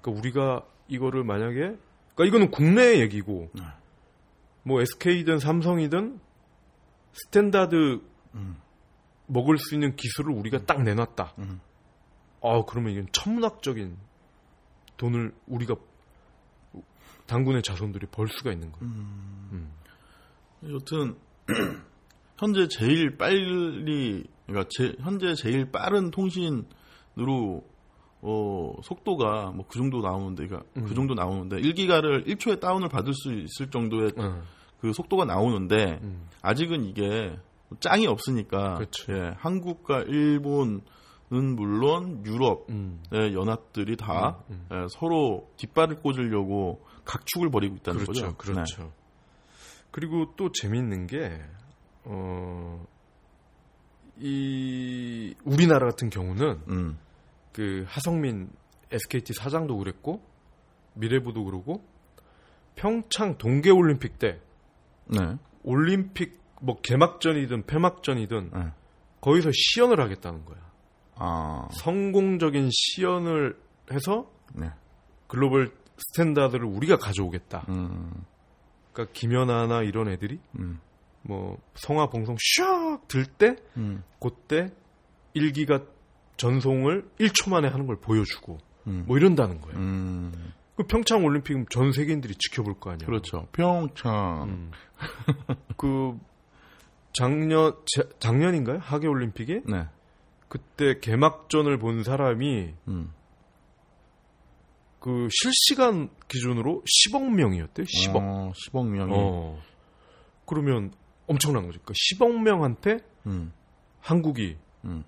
그러니까 0.01 0.19
우리가 0.19 0.65
이거를 0.87 1.23
만약에 1.23 1.77
그러니까 2.15 2.25
이거는 2.25 2.51
국내 2.51 2.99
얘기고 2.99 3.49
네. 3.53 3.63
뭐 4.63 4.81
SK든 4.81 5.39
삼성이든 5.39 6.19
standard 7.13 8.01
음. 8.35 8.57
먹을 9.27 9.57
수 9.57 9.75
있는 9.75 9.95
기술을 9.95 10.33
우리가 10.33 10.65
딱 10.65 10.81
내놨다. 10.83 11.33
음. 11.39 11.59
아 12.41 12.63
그러면 12.65 12.93
이건 12.93 13.07
천문학적인 13.11 13.97
돈을 14.97 15.33
우리가 15.47 15.75
단군의 17.29 17.61
자손들이 17.63 18.07
벌 18.11 18.27
수가 18.27 18.51
있는 18.51 18.71
거예요. 18.71 18.93
음. 18.93 19.71
여튼 20.63 21.15
현재 22.37 22.67
제일 22.67 23.17
빨리 23.17 24.25
그러니까 24.45 24.69
제, 24.69 24.95
현재 24.99 25.35
제일 25.35 25.71
빠른 25.71 26.11
통신으로 26.11 27.63
어, 28.21 28.73
속도가 28.83 29.51
뭐 29.51 29.65
그 29.69 29.77
정도 29.77 30.01
나오는데 30.01 30.47
그러니까 30.47 30.69
음. 30.77 30.85
그 30.85 30.93
정도 30.93 31.13
나오는데 31.13 31.57
1기가를 31.57 32.27
1초에 32.27 32.59
다운을 32.59 32.89
받을 32.89 33.13
수 33.13 33.31
있을 33.31 33.69
정도의 33.71 34.11
어, 34.17 34.41
그 34.81 34.91
속도가 34.91 35.25
나오는데 35.25 35.99
음. 36.01 36.27
아직은 36.41 36.85
이게 36.85 37.37
짱이 37.79 38.07
없으니까 38.07 38.75
그렇죠. 38.75 39.13
예, 39.13 39.33
한국과 39.37 40.01
일본은 40.07 40.81
물론 41.29 42.23
유럽 42.25 42.65
음. 42.69 43.01
의 43.11 43.33
연합들이 43.33 43.95
다 43.95 44.39
음, 44.49 44.65
예, 44.73 44.87
서로 44.89 45.49
뒷발을 45.57 45.97
꽂으려고 45.97 46.81
각축을 47.09 47.49
벌이고 47.49 47.77
있다는 47.77 48.03
그렇죠, 48.03 48.35
거죠. 48.35 48.37
그렇죠. 48.37 48.83
네. 48.83 48.89
그리고 49.89 50.33
또 50.35 50.51
재밌는 50.51 51.07
게 51.07 51.41
어. 52.03 52.85
이 54.21 55.33
우리나라 55.43 55.87
같은 55.87 56.09
경우는 56.09 56.61
음, 56.67 56.99
그 57.53 57.85
하성민 57.87 58.49
SKT 58.91 59.33
사장도 59.33 59.77
그랬고 59.77 60.21
미래부도 60.93 61.45
그러고 61.45 61.83
평창 62.75 63.37
동계 63.37 63.71
올림픽 63.71 64.19
때 64.19 64.39
네. 65.05 65.37
올림픽 65.63 66.39
뭐 66.61 66.79
개막전이든 66.81 67.65
폐막전이든 67.65 68.51
네. 68.53 68.71
거기서 69.21 69.51
시연을 69.53 69.99
하겠다는 69.99 70.45
거야. 70.45 70.59
아, 71.15 71.69
성공적인 71.71 72.69
시연을 72.71 73.57
해서 73.91 74.29
네. 74.53 74.69
global 75.27 75.71
standard를 75.99 76.65
우리가 76.65 76.97
가져오겠다. 76.97 77.65
음, 77.69 78.11
그러니까 78.93 79.13
김연아나 79.13 79.83
이런 79.83 80.07
애들이 80.09 80.39
음, 80.57 80.79
뭐 81.21 81.57
성화 81.75 82.07
봉송 82.09 82.35
샥 82.35 82.76
뛸 82.76 83.27
때 83.37 83.55
음, 83.77 84.03
그때 84.19 84.71
1기가 85.33 85.81
전송을 86.37 87.09
1초 87.19 87.49
만에 87.51 87.67
하는 87.67 87.85
걸 87.87 87.97
보여주고 87.99 88.57
음, 88.87 89.03
뭐 89.07 89.17
이런다는 89.17 89.59
거예요. 89.61 89.77
음, 89.77 90.53
그 90.75 90.83
평창 90.83 91.23
올림픽은 91.25 91.65
전 91.69 91.91
세계인들이 91.91 92.35
지켜볼 92.35 92.79
거 92.79 92.91
아니야. 92.91 93.05
그렇죠. 93.05 93.47
평창. 93.51 94.43
음. 94.49 94.71
그 95.77 96.17
작년 97.13 97.75
자- 97.95 98.07
작년인가요? 98.19 98.79
하계 98.81 99.07
올림픽에 99.07 99.61
네. 99.67 99.87
그때 100.47 100.99
개막전을 100.99 101.77
본 101.77 102.03
사람이 102.03 102.73
음. 102.87 103.11
그 104.99 105.27
실시간 105.31 106.09
기준으로 106.27 106.83
10억 106.83 107.29
명이었대. 107.29 107.83
10억. 107.83 108.15
어, 108.17 108.51
10억 108.51 108.87
명이. 108.87 109.13
어. 109.15 109.61
그러면 110.45 110.91
엄청난 111.27 111.65
거죠. 111.65 111.79
그러니까 111.79 111.93
10억 111.93 112.41
명한테 112.41 112.99
음, 113.27 113.53
한국이 113.99 114.57
음, 114.85 115.03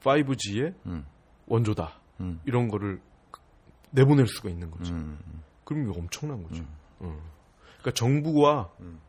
5G의 0.00 0.74
음, 0.86 1.04
원조다. 1.46 2.00
음, 2.20 2.40
이런 2.44 2.68
거를 2.68 3.00
내보낼 3.90 4.26
수가 4.26 4.48
있는 4.48 4.70
거죠. 4.70 4.94
음, 4.94 5.18
그럼 5.64 5.84
이거 5.84 5.98
엄청난 5.98 6.42
거죠. 6.42 6.62
음. 6.62 6.68
어. 7.00 7.20
그러니까 7.80 7.90
정부와 7.92 8.70
음. 8.80 9.00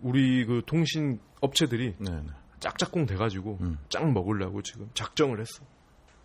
우리 0.00 0.44
그 0.44 0.62
통신 0.66 1.20
업체들이 1.40 1.94
네, 1.98 2.10
네. 2.10 2.26
짝짝꿍 2.60 3.06
돼가지고 3.06 3.58
음. 3.60 3.78
짝 3.88 4.10
먹으려고 4.10 4.62
지금 4.62 4.88
작정을 4.94 5.40
했어. 5.40 5.64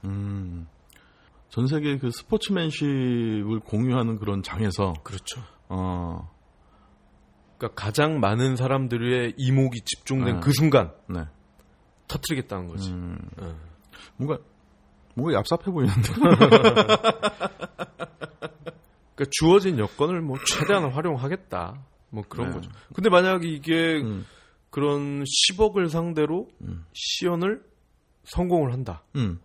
음. 0.05 0.67
전 1.49 1.67
세계 1.67 1.97
그 1.97 2.11
스포츠맨십을 2.11 3.59
공유하는 3.61 4.17
그런 4.17 4.43
장에서 4.43 4.93
그렇죠. 5.03 5.41
어, 5.69 6.29
그러니까 7.57 7.81
가장 7.81 8.19
많은 8.19 8.55
사람들의 8.55 9.35
이목이 9.37 9.81
집중된 9.83 10.35
네. 10.35 10.39
그 10.41 10.51
순간 10.51 10.91
네. 11.09 11.25
터트리겠다는 12.07 12.67
거지. 12.67 12.91
음, 12.91 13.17
어. 13.37 13.55
뭔가 14.17 14.39
뭔가 15.15 15.41
얍삽해 15.41 15.65
보이는데. 15.71 16.13
그러니까 19.15 19.31
주어진 19.31 19.79
여건을 19.79 20.21
뭐 20.21 20.37
최대한 20.45 20.91
활용하겠다. 20.93 21.83
뭐 22.11 22.23
그런 22.29 22.49
네. 22.49 22.53
거죠. 22.53 22.69
근데 22.93 23.09
만약 23.09 23.43
이게 23.43 23.99
음, 23.99 24.25
그런 24.69 25.23
10억을 25.23 25.89
상대로 25.89 26.47
음. 26.61 26.85
시연을 26.93 27.63
성공을 28.25 28.71
한다. 28.71 29.03
음. 29.15 29.39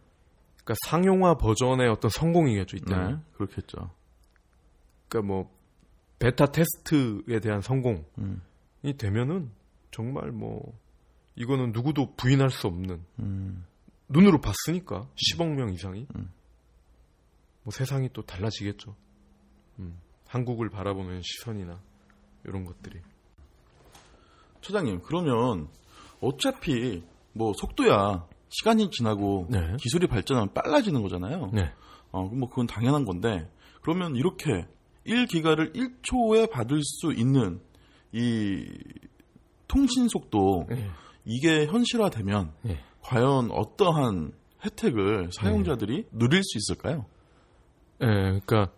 그러니까 0.65 0.75
상용화 0.87 1.35
버전의 1.35 1.89
어떤 1.89 2.11
성공이겠죠 2.11 2.77
이때. 2.77 2.95
네, 2.95 3.03
는 3.03 3.21
그렇겠죠. 3.35 3.91
그러니까 5.09 5.33
뭐 5.33 5.51
베타 6.19 6.47
테스트에 6.47 7.41
대한 7.41 7.61
성공이 7.61 8.05
음, 8.19 8.43
되면은 8.97 9.51
정말 9.91 10.31
뭐 10.31 10.79
이거는 11.35 11.73
누구도 11.73 12.15
부인할 12.15 12.51
수 12.51 12.67
없는 12.67 13.05
음, 13.19 13.65
눈으로 14.09 14.41
봤으니까 14.41 15.09
10억 15.17 15.49
명 15.55 15.73
이상이 15.73 16.07
음. 16.17 16.31
뭐 17.65 17.73
세상이 17.73 18.11
또 18.13 18.23
달라지겠죠. 18.23 18.95
음, 19.79 19.99
한국을 20.27 20.69
바라보는 20.71 21.23
시선이나 21.23 21.81
이런 22.45 22.65
것들이. 22.65 23.01
처장님, 24.61 25.01
그러면 25.03 25.69
어차피 26.21 27.05
뭐 27.33 27.53
속도야 27.55 28.27
시간이 28.53 28.91
지나고 28.91 29.49
네. 29.51 29.77
기술이 29.81 30.07
발전하면 30.07 30.53
빨라지는 30.53 31.03
거잖아요. 31.03 31.51
네. 31.53 31.73
어, 32.11 32.25
뭐 32.25 32.49
그건 32.49 32.67
당연한 32.67 33.05
건데 33.05 33.49
그러면 33.83 34.15
이렇게 34.15 34.67
1기가를 35.07 35.75
1초에 35.75 36.51
받을 36.51 36.81
수 36.83 37.13
있는 37.13 37.61
이 38.13 38.67
통신 39.67 40.09
속도 40.09 40.67
네. 40.69 40.89
이게 41.25 41.67
현실화되면 41.67 42.53
네. 42.63 42.79
과연 43.01 43.51
어떠한 43.51 44.33
혜택을 44.65 45.31
사용자들이 45.33 46.07
누릴 46.13 46.43
수 46.45 46.59
있을까요? 46.59 47.07
예, 48.03 48.07
그러니까 48.07 48.71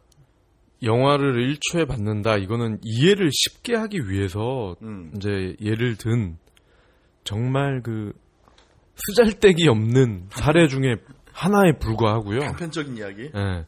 영화를 0.83 1.55
1초에 1.55 1.89
받는다. 1.89 2.37
이거는 2.37 2.79
이해를 2.83 3.31
쉽게 3.33 3.75
하기 3.75 4.09
위해서 4.09 4.77
음, 4.83 5.13
이제 5.17 5.57
예를 5.61 5.97
든 5.97 6.39
정말 7.25 7.83
그 7.83 8.13
쓰잘데기 8.97 9.69
없는 9.69 10.29
사례 10.31 10.69
중에 10.69 10.97
하나에 11.33 11.73
불과하고요. 11.79 12.41
단편적인 12.41 12.97
이야기. 12.97 13.31
예. 13.35 13.67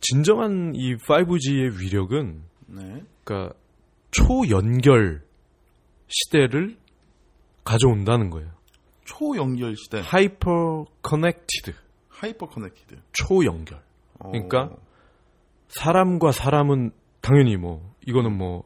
진정한 0.00 0.72
이 0.74 0.96
5G의 0.96 1.80
위력은 1.80 2.42
네. 2.66 3.02
그러니까 3.24 3.56
초연결 4.10 5.22
시대를 6.08 6.76
가져온다는 7.64 8.28
거예요. 8.30 8.50
초연결 9.04 9.76
시대. 9.76 10.00
Hyper 10.00 10.84
connected. 11.02 11.72
Hyper 12.08 12.46
connected. 12.46 12.96
초연결. 13.12 13.82
어, 14.18 14.30
그러니까 14.30 14.70
사람과 15.68 16.32
사람은 16.32 16.92
당연히 17.20 17.56
뭐 17.56 17.94
이거는 18.06 18.36
뭐 18.36 18.64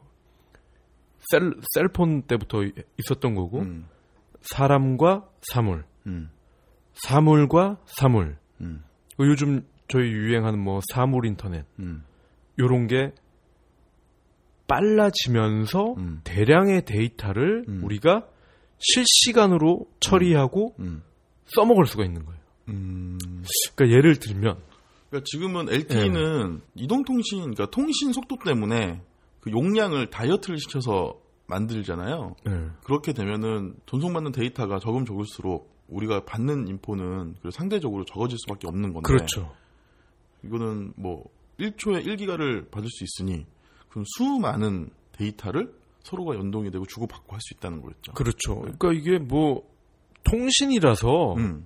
cell, 1.31 1.53
cell 1.73 1.95
phone 1.95 2.23
때부터 2.23 2.59
있었던 2.97 3.35
거고 3.35 3.59
음, 3.59 3.87
사람과 4.41 5.29
사물, 5.41 5.85
음, 6.07 6.29
사물과 6.93 7.79
사물. 7.85 8.37
음, 8.61 8.83
그 9.17 9.27
요즘 9.27 9.65
저희 9.87 10.05
유행하는 10.05 10.59
뭐 10.59 10.79
사물 10.91 11.25
인터넷. 11.25 11.65
음, 11.79 12.03
요런 12.59 12.87
게 12.87 13.13
빨라지면서 14.67 15.93
음, 15.97 16.21
대량의 16.23 16.85
데이터를 16.85 17.65
음. 17.67 17.83
우리가 17.83 18.27
실시간으로 18.77 19.87
처리하고 19.99 20.75
음, 20.79 21.01
써먹을 21.45 21.85
수가 21.85 22.05
있는 22.05 22.23
거예요. 22.25 22.39
음. 22.69 23.17
그러니까 23.75 23.97
예를 23.97 24.19
들면 24.19 24.59
그러니까 25.09 25.25
지금은 25.25 25.69
LTE는 25.69 26.61
이동통신, 26.75 27.39
그러니까 27.39 27.69
통신 27.71 28.13
속도 28.13 28.37
때문에 28.43 29.01
그 29.41 29.51
용량을 29.51 30.09
다이어트를 30.11 30.59
시켜서 30.59 31.19
만들잖아요. 31.49 32.35
네. 32.45 32.67
그렇게 32.83 33.11
되면은 33.13 33.75
전송받는 33.85 34.31
데이터가 34.31 34.79
적으면 34.79 35.05
적을수록 35.05 35.69
우리가 35.87 36.23
받는 36.25 36.67
인포는 36.67 37.35
그 37.41 37.51
상대적으로 37.51 38.05
적어질 38.05 38.37
수밖에 38.39 38.67
없는 38.67 38.93
건데 38.93 39.07
그렇죠. 39.07 39.51
이거는 40.43 40.93
뭐 40.95 41.25
1초에 41.59 42.05
1기가를 42.05 42.69
받을 42.71 42.87
수 42.89 43.03
있으니 43.03 43.45
그럼 43.89 44.05
수많은 44.17 44.91
데이터를 45.13 45.73
서로가 46.03 46.35
연동이 46.35 46.71
되고 46.71 46.85
주고받고 46.85 47.33
할 47.33 47.39
수 47.41 47.55
있다는 47.55 47.81
거겠죠. 47.81 48.13
그렇죠. 48.13 48.59
그러니까 48.61 48.93
이게 48.93 49.17
뭐 49.17 49.63
통신이라서 50.23 51.33
음, 51.33 51.65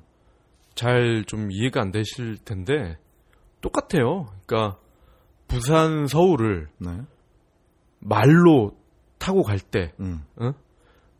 잘좀 0.76 1.52
이해가 1.52 1.82
안 1.82 1.91
되실 1.91 2.38
텐데 2.38 2.98
똑같아요. 3.62 4.28
그러니까 4.46 4.80
부산 5.48 6.08
서울을 6.08 6.69
네. 6.80 7.02
말로 8.00 8.72
타고 9.24 9.42
갈 9.44 9.58
때 9.58 9.94
음. 10.02 10.22
어? 10.36 10.54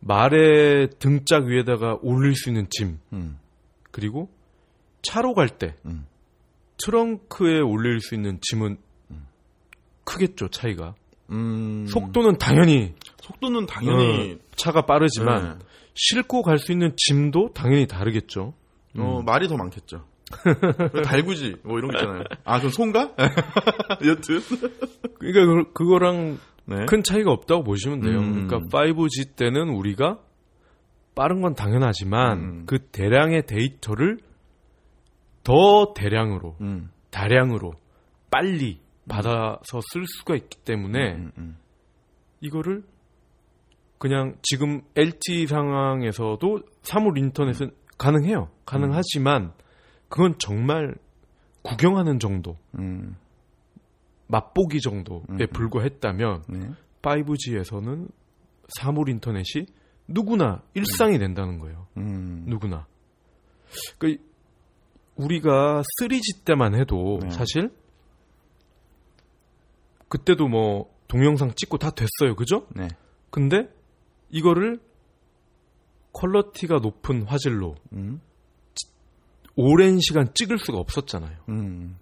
말의 0.02 0.90
등짝 1.00 1.46
위에다가 1.46 1.98
올릴 2.02 2.36
수 2.36 2.50
있는 2.50 2.68
짐 2.70 3.00
음. 3.14 3.40
그리고 3.92 4.30
차로 5.02 5.34
갈 5.34 5.48
때 5.48 5.76
음. 5.86 6.06
트렁크에 6.78 7.62
올릴 7.62 8.02
수 8.02 8.14
있는 8.16 8.40
짐은 8.42 8.78
크겠죠 10.04 10.50
차이가 10.50 10.96
음. 11.30 11.86
속도는 11.88 12.38
당연히 12.40 12.94
속도는 13.22 13.68
당연히 13.68 14.34
어, 14.34 14.38
차가 14.58 14.86
빠르지만 14.86 15.60
네. 15.60 15.66
싣고 15.96 16.42
갈 16.42 16.58
수 16.60 16.74
있는 16.74 16.94
짐도 16.98 17.54
당연히 17.54 17.88
다르겠죠. 17.88 18.54
어, 18.98 19.22
말이 19.26 19.48
더 19.48 19.56
많겠죠. 19.56 20.06
달구지 21.06 21.56
뭐 21.64 21.78
이런 21.78 21.92
거 21.92 21.98
있잖아요. 22.00 22.24
아, 22.44 22.58
그럼 22.58 22.72
소인가? 22.72 23.14
여튼. 24.06 24.42
그러니까 25.20 25.46
그- 25.46 25.72
그거랑 25.74 26.40
네. 26.66 26.86
큰 26.88 27.04
차이가 27.04 27.32
없다고 27.32 27.64
보시면 27.64 28.02
돼요. 28.02 28.20
음. 28.20 28.48
그러니까 28.48 28.60
5G 28.70 29.36
때는 29.36 29.70
우리가 29.70 30.20
빠른 31.16 31.42
건 31.42 31.54
당연하지만 31.54 32.38
음. 32.40 32.64
그 32.66 32.80
대량의 32.80 33.46
데이터를 33.46 34.20
더 35.44 35.94
대량으로, 35.94 36.56
음. 36.62 36.90
다량으로 37.12 37.74
빨리 38.32 38.80
받아서 39.08 39.82
쓸 39.92 40.06
수가 40.08 40.36
있기 40.36 40.60
때문에 40.60 41.16
음, 41.16 41.32
음. 41.38 41.58
이거를 42.40 42.84
그냥 43.98 44.36
지금 44.42 44.82
LTE 44.96 45.48
상황에서도 45.48 46.60
사물 46.82 47.18
인터넷은 47.18 47.72
가능해요. 47.98 48.50
가능하지만 48.66 49.54
그건 50.10 50.36
정말 50.40 50.96
구경하는 51.62 52.20
정도, 52.20 52.58
음. 52.80 53.16
맛보기 54.28 54.82
정도에 54.82 55.22
음. 55.30 55.38
불과했다면 55.52 56.44
네. 56.50 56.72
5G에서는 57.02 58.10
사물 58.80 59.10
인터넷이 59.10 59.66
누구나 60.08 60.62
일상이 60.74 61.18
된다는 61.18 61.60
거예요. 61.60 61.88
음. 61.98 62.46
누구나. 62.48 62.88
그 63.98 64.18
우리가 65.16 65.82
3G 66.00 66.44
때만 66.46 66.76
해도 66.76 67.20
네. 67.22 67.30
사실 67.32 67.72
그때도 70.08 70.48
뭐 70.48 70.94
동영상 71.08 71.52
찍고 71.56 71.78
다 71.78 71.92
됐어요. 71.92 72.36
그죠? 72.36 72.68
네. 72.76 72.88
근데 73.30 73.70
이거를 74.30 74.80
퀄러티가 76.14 76.78
높은 76.78 77.24
화질로 77.24 77.76
음. 77.94 78.22
오랜 79.56 80.00
시간 80.00 80.34
찍을 80.34 80.58
수가 80.58 80.78
없었잖아요. 80.80 81.38
음. 81.50 81.98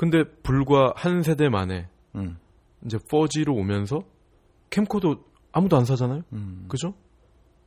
근데 0.00 0.24
불과 0.42 0.94
한 0.96 1.22
세대 1.22 1.50
만에 1.50 1.86
음. 2.14 2.38
이제 2.86 2.96
4G로 2.96 3.54
오면서 3.54 4.02
캠코더 4.70 5.18
아무도 5.52 5.76
안 5.76 5.84
사잖아요. 5.84 6.22
음. 6.32 6.64
그죠? 6.68 6.94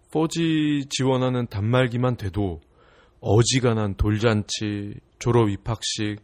4G 0.09 0.89
지원하는 0.89 1.45
단말기만 1.45 2.17
돼도 2.17 2.59
어지간한 3.19 3.97
돌잔치, 3.97 4.95
졸업 5.19 5.49
입학식, 5.49 6.23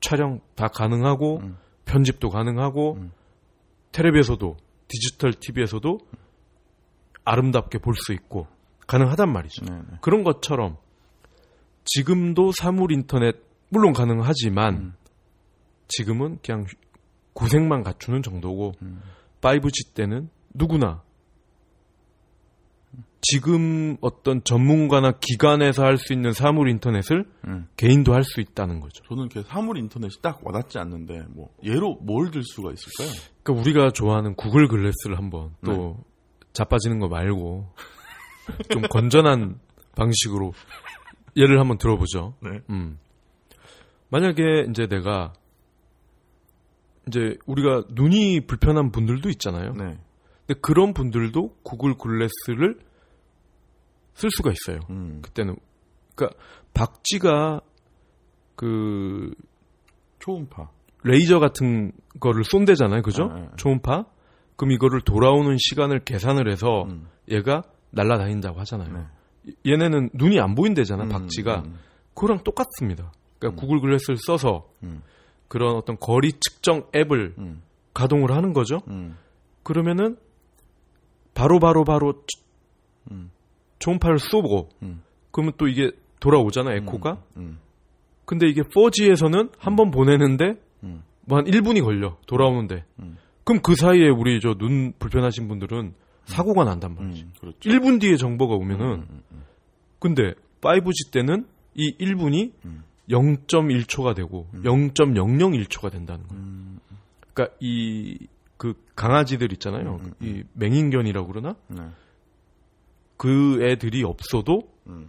촬영 0.00 0.40
다 0.54 0.68
가능하고 0.68 1.40
음. 1.40 1.58
편집도 1.84 2.30
가능하고 2.30 2.94
음. 2.94 3.10
텔레비에서도 3.92 4.56
디지털 4.88 5.34
TV에서도 5.34 5.98
아름답게 7.26 7.80
볼 7.80 7.96
수 7.96 8.14
있고 8.14 8.46
가능하단 8.86 9.30
말이죠. 9.30 9.66
네, 9.66 9.74
네. 9.74 9.98
그런 10.00 10.24
것처럼 10.24 10.78
지금도 11.84 12.52
사물 12.52 12.92
인터넷 12.92 13.36
물론 13.68 13.92
가능하지만 13.92 14.74
음. 14.74 14.94
지금은 15.90 16.38
그냥 16.44 16.66
고생만 17.34 17.82
갖추는 17.82 18.22
정도고 18.22 18.72
음. 18.82 19.00
5G 19.40 19.94
때는 19.94 20.28
누구나 20.54 21.02
지금 23.22 23.96
어떤 24.00 24.42
전문가나 24.44 25.12
기관에서 25.12 25.84
할 25.84 25.98
수 25.98 26.12
있는 26.14 26.32
사물 26.32 26.70
인터넷을 26.70 27.26
음. 27.46 27.68
개인도 27.76 28.14
할 28.14 28.24
수 28.24 28.40
있다는 28.40 28.80
거죠. 28.80 29.02
저는 29.04 29.24
이렇게 29.30 29.42
사물 29.46 29.76
인터넷이 29.78 30.14
딱 30.22 30.40
와닿지 30.42 30.78
않는데 30.78 31.24
뭐 31.28 31.50
예로 31.62 31.96
뭘 32.00 32.30
들 32.30 32.42
수가 32.42 32.72
있을까요? 32.72 33.14
그러니까 33.42 33.60
우리가 33.62 33.90
좋아하는 33.92 34.34
구글 34.34 34.68
글래스를 34.68 35.18
한번 35.18 35.54
또 35.64 35.72
네. 35.98 36.04
자빠지는 36.54 36.98
거 36.98 37.08
말고 37.08 37.68
좀 38.70 38.82
건전한 38.90 39.60
방식으로 39.96 40.52
예를 41.36 41.60
한번 41.60 41.76
들어보죠. 41.78 42.34
네. 42.42 42.60
음. 42.70 42.98
만약에 44.08 44.66
이제 44.70 44.86
내가 44.88 45.32
이제 47.10 47.36
우리가 47.46 47.84
눈이 47.90 48.46
불편한 48.46 48.92
분들도 48.92 49.28
있잖아요. 49.30 49.72
네. 49.74 49.98
근데 50.46 50.60
그런 50.60 50.94
분들도 50.94 51.56
구글 51.64 51.94
글래스를 51.98 52.78
쓸 54.14 54.30
수가 54.30 54.52
있어요. 54.52 54.80
음. 54.90 55.18
그때는 55.22 55.56
그러니까 56.14 56.38
박쥐가 56.72 57.60
그 58.54 59.32
초음파. 60.20 60.70
레이저 61.02 61.40
같은 61.40 61.92
거를 62.20 62.44
쏜대잖아요. 62.44 63.02
그죠? 63.02 63.28
네, 63.28 63.40
네. 63.40 63.48
초음파. 63.56 64.04
그럼 64.56 64.72
이거를 64.72 65.00
돌아오는 65.00 65.56
시간을 65.58 66.04
계산을 66.04 66.50
해서 66.50 66.84
음. 66.84 67.08
얘가 67.28 67.62
날아다닌다고 67.90 68.60
하잖아요. 68.60 68.92
네. 68.92 69.52
얘네는 69.66 70.10
눈이 70.12 70.38
안 70.38 70.54
보인대잖아, 70.54 71.04
음, 71.04 71.08
박쥐가. 71.08 71.62
음, 71.64 71.78
그거랑 72.14 72.44
똑같습니다. 72.44 73.10
그러니까 73.38 73.58
구글 73.60 73.80
글래스를 73.80 74.18
써서 74.18 74.68
음. 74.82 75.02
그런 75.50 75.74
어떤 75.74 75.96
거리 75.98 76.30
측정 76.38 76.84
앱을 76.94 77.34
음. 77.38 77.60
가동을 77.92 78.30
하는 78.30 78.52
거죠. 78.52 78.78
음. 78.86 79.16
그러면은 79.64 80.16
바로 81.34 81.58
바로 81.58 81.82
바로 81.82 82.22
음. 83.10 83.32
초음파를 83.80 84.20
쏘고 84.20 84.68
음. 84.82 85.02
그러면 85.32 85.52
또 85.58 85.66
이게 85.66 85.90
돌아오잖아, 86.20 86.72
에코가. 86.74 87.20
음. 87.36 87.58
근데 88.26 88.46
이게 88.48 88.62
4G에서는 88.62 89.50
한 89.58 89.74
번 89.76 89.90
보내는데 89.90 90.54
음. 90.84 91.02
뭐한 91.26 91.46
1분이 91.46 91.82
걸려 91.82 92.16
돌아오는데. 92.28 92.84
음. 93.00 93.16
그럼 93.42 93.60
그 93.62 93.74
사이에 93.74 94.08
우리 94.08 94.38
저 94.40 94.54
눈 94.54 94.92
불편하신 95.00 95.48
분들은 95.48 95.94
사고가 96.26 96.62
난단 96.64 96.94
말이지. 96.94 97.22
음. 97.24 97.32
그렇죠. 97.40 97.58
1분 97.58 98.00
뒤에 98.00 98.14
정보가 98.16 98.54
오면은 98.54 98.86
음, 98.86 99.22
음, 99.32 99.42
근데 99.98 100.34
5G 100.60 101.10
때는 101.12 101.46
이 101.74 101.96
1분이 101.98 102.52
음. 102.66 102.84
0.1초가 103.10 104.14
되고 104.14 104.48
0.001초가 104.54 105.90
된다는 105.90 106.26
거예요. 106.28 106.42
음. 106.42 106.80
그러니까 107.34 107.56
이 107.60 108.16
그 108.60 108.74
강아지들 108.94 109.54
있잖아요. 109.54 110.00
음, 110.02 110.12
음, 110.20 110.26
이 110.26 110.42
맹인견이라고 110.52 111.28
그러나? 111.28 111.56
네. 111.68 111.80
그 113.16 113.58
애들이 113.62 114.04
없어도 114.04 114.70
음. 114.86 115.08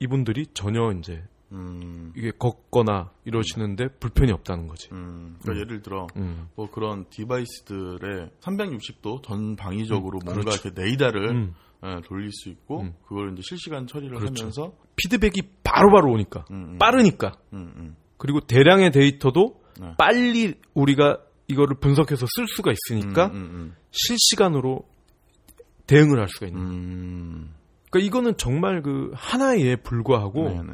이분들이 0.00 0.46
전혀 0.54 0.90
이제 0.92 1.22
음. 1.52 2.14
이게 2.16 2.32
걷거나 2.38 3.10
이러시는데 3.26 3.88
불편이 4.00 4.32
없다는 4.32 4.66
거지. 4.66 4.88
음. 4.92 5.36
그러니까 5.42 5.52
음. 5.52 5.58
예를 5.58 5.82
들어 5.82 6.06
음. 6.16 6.48
뭐 6.54 6.70
그런 6.70 7.04
디바이스들의 7.10 8.30
360도 8.40 9.22
전방위적으로 9.22 10.18
음, 10.20 10.24
뭔가 10.24 10.40
그렇죠. 10.40 10.68
이렇게 10.68 10.82
레이더를 10.82 11.52
음. 11.84 11.88
예, 11.88 12.00
돌릴 12.06 12.30
수 12.32 12.48
있고 12.48 12.80
음. 12.80 12.94
그걸 13.06 13.32
이제 13.32 13.42
실시간 13.44 13.86
처리를 13.86 14.18
그렇죠. 14.18 14.42
하면서 14.42 14.72
피드백이 14.96 15.42
바로바로 15.62 16.12
오니까 16.12 16.44
음, 16.50 16.72
음. 16.72 16.78
빠르니까 16.78 17.32
음, 17.52 17.72
음. 17.76 17.96
그리고 18.16 18.40
대량의 18.40 18.92
데이터도 18.92 19.60
네. 19.80 19.94
빨리 19.98 20.54
우리가 20.74 21.18
이거를 21.48 21.76
분석해서 21.78 22.26
쓸 22.34 22.46
수가 22.48 22.72
있으니까 22.72 23.30
실시간으로 23.90 24.84
대응을 25.86 26.18
할 26.18 26.28
수가 26.28 26.46
있는. 26.46 26.60
음. 26.60 26.66
거예요. 26.66 26.80
음. 26.80 27.54
그러니까 27.90 28.06
이거는 28.06 28.36
정말 28.36 28.82
그 28.82 29.12
하나에 29.14 29.76
불과하고 29.76 30.48
네, 30.48 30.62
네. 30.62 30.72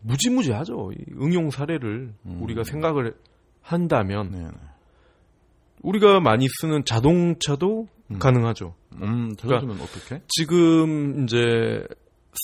무지무지하죠. 0.00 0.92
이 0.92 1.04
응용 1.20 1.50
사례를 1.50 2.14
음. 2.24 2.42
우리가 2.42 2.64
생각을 2.64 3.14
한다면 3.60 4.30
네, 4.30 4.38
네. 4.38 4.50
우리가 5.82 6.20
많이 6.20 6.46
쓰는 6.60 6.84
자동차도 6.84 7.88
음. 8.10 8.18
가능하죠. 8.18 8.74
음, 9.02 9.34
자동차는 9.36 9.80
어떻게? 9.80 10.22
지금 10.28 11.24
이제 11.24 11.86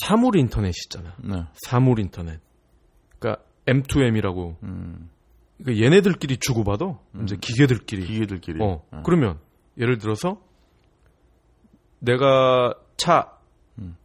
사물 0.01 0.37
인터넷 0.37 0.69
있잖아. 0.69 1.15
네. 1.23 1.45
사물 1.65 1.99
인터넷. 1.99 2.39
그러니까 3.19 3.43
M2M이라고 3.65 4.55
음. 4.63 5.09
그러니까 5.57 5.85
얘네들끼리 5.85 6.37
주고받아. 6.37 6.99
이제 7.23 7.37
기계들끼리. 7.39 8.05
기계들끼리. 8.05 8.61
어. 8.61 8.83
네. 8.91 8.99
그러면 9.05 9.39
예를 9.77 9.97
들어서 9.97 10.41
내가 11.99 12.73
차 12.97 13.37
음. 13.79 13.95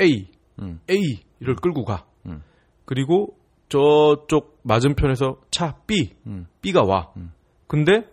A, 0.00 0.28
음. 0.60 0.80
A를 0.90 1.56
끌고 1.56 1.84
가. 1.84 2.06
음. 2.26 2.42
그리고 2.84 3.38
저쪽 3.68 4.60
맞은편에서 4.62 5.40
차 5.50 5.76
B, 5.86 6.14
음. 6.26 6.46
B가 6.60 6.82
와. 6.82 7.12
음. 7.16 7.32
근데 7.66 8.08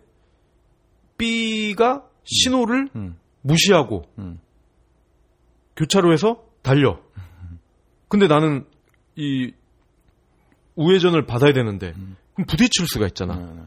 B가 1.18 2.08
신호를 2.23 2.89
음. 2.95 3.17
무시하고 3.41 4.03
음. 4.19 4.39
교차로에서 5.75 6.43
달려. 6.62 6.99
근데 8.07 8.27
나는 8.27 8.65
이 9.15 9.51
우회전을 10.75 11.25
받아야 11.25 11.51
되는데 11.51 11.93
그럼 12.33 12.45
부딪힐 12.47 12.88
수가 12.88 13.07
있잖아. 13.07 13.36
네, 13.36 13.53
네. 13.53 13.62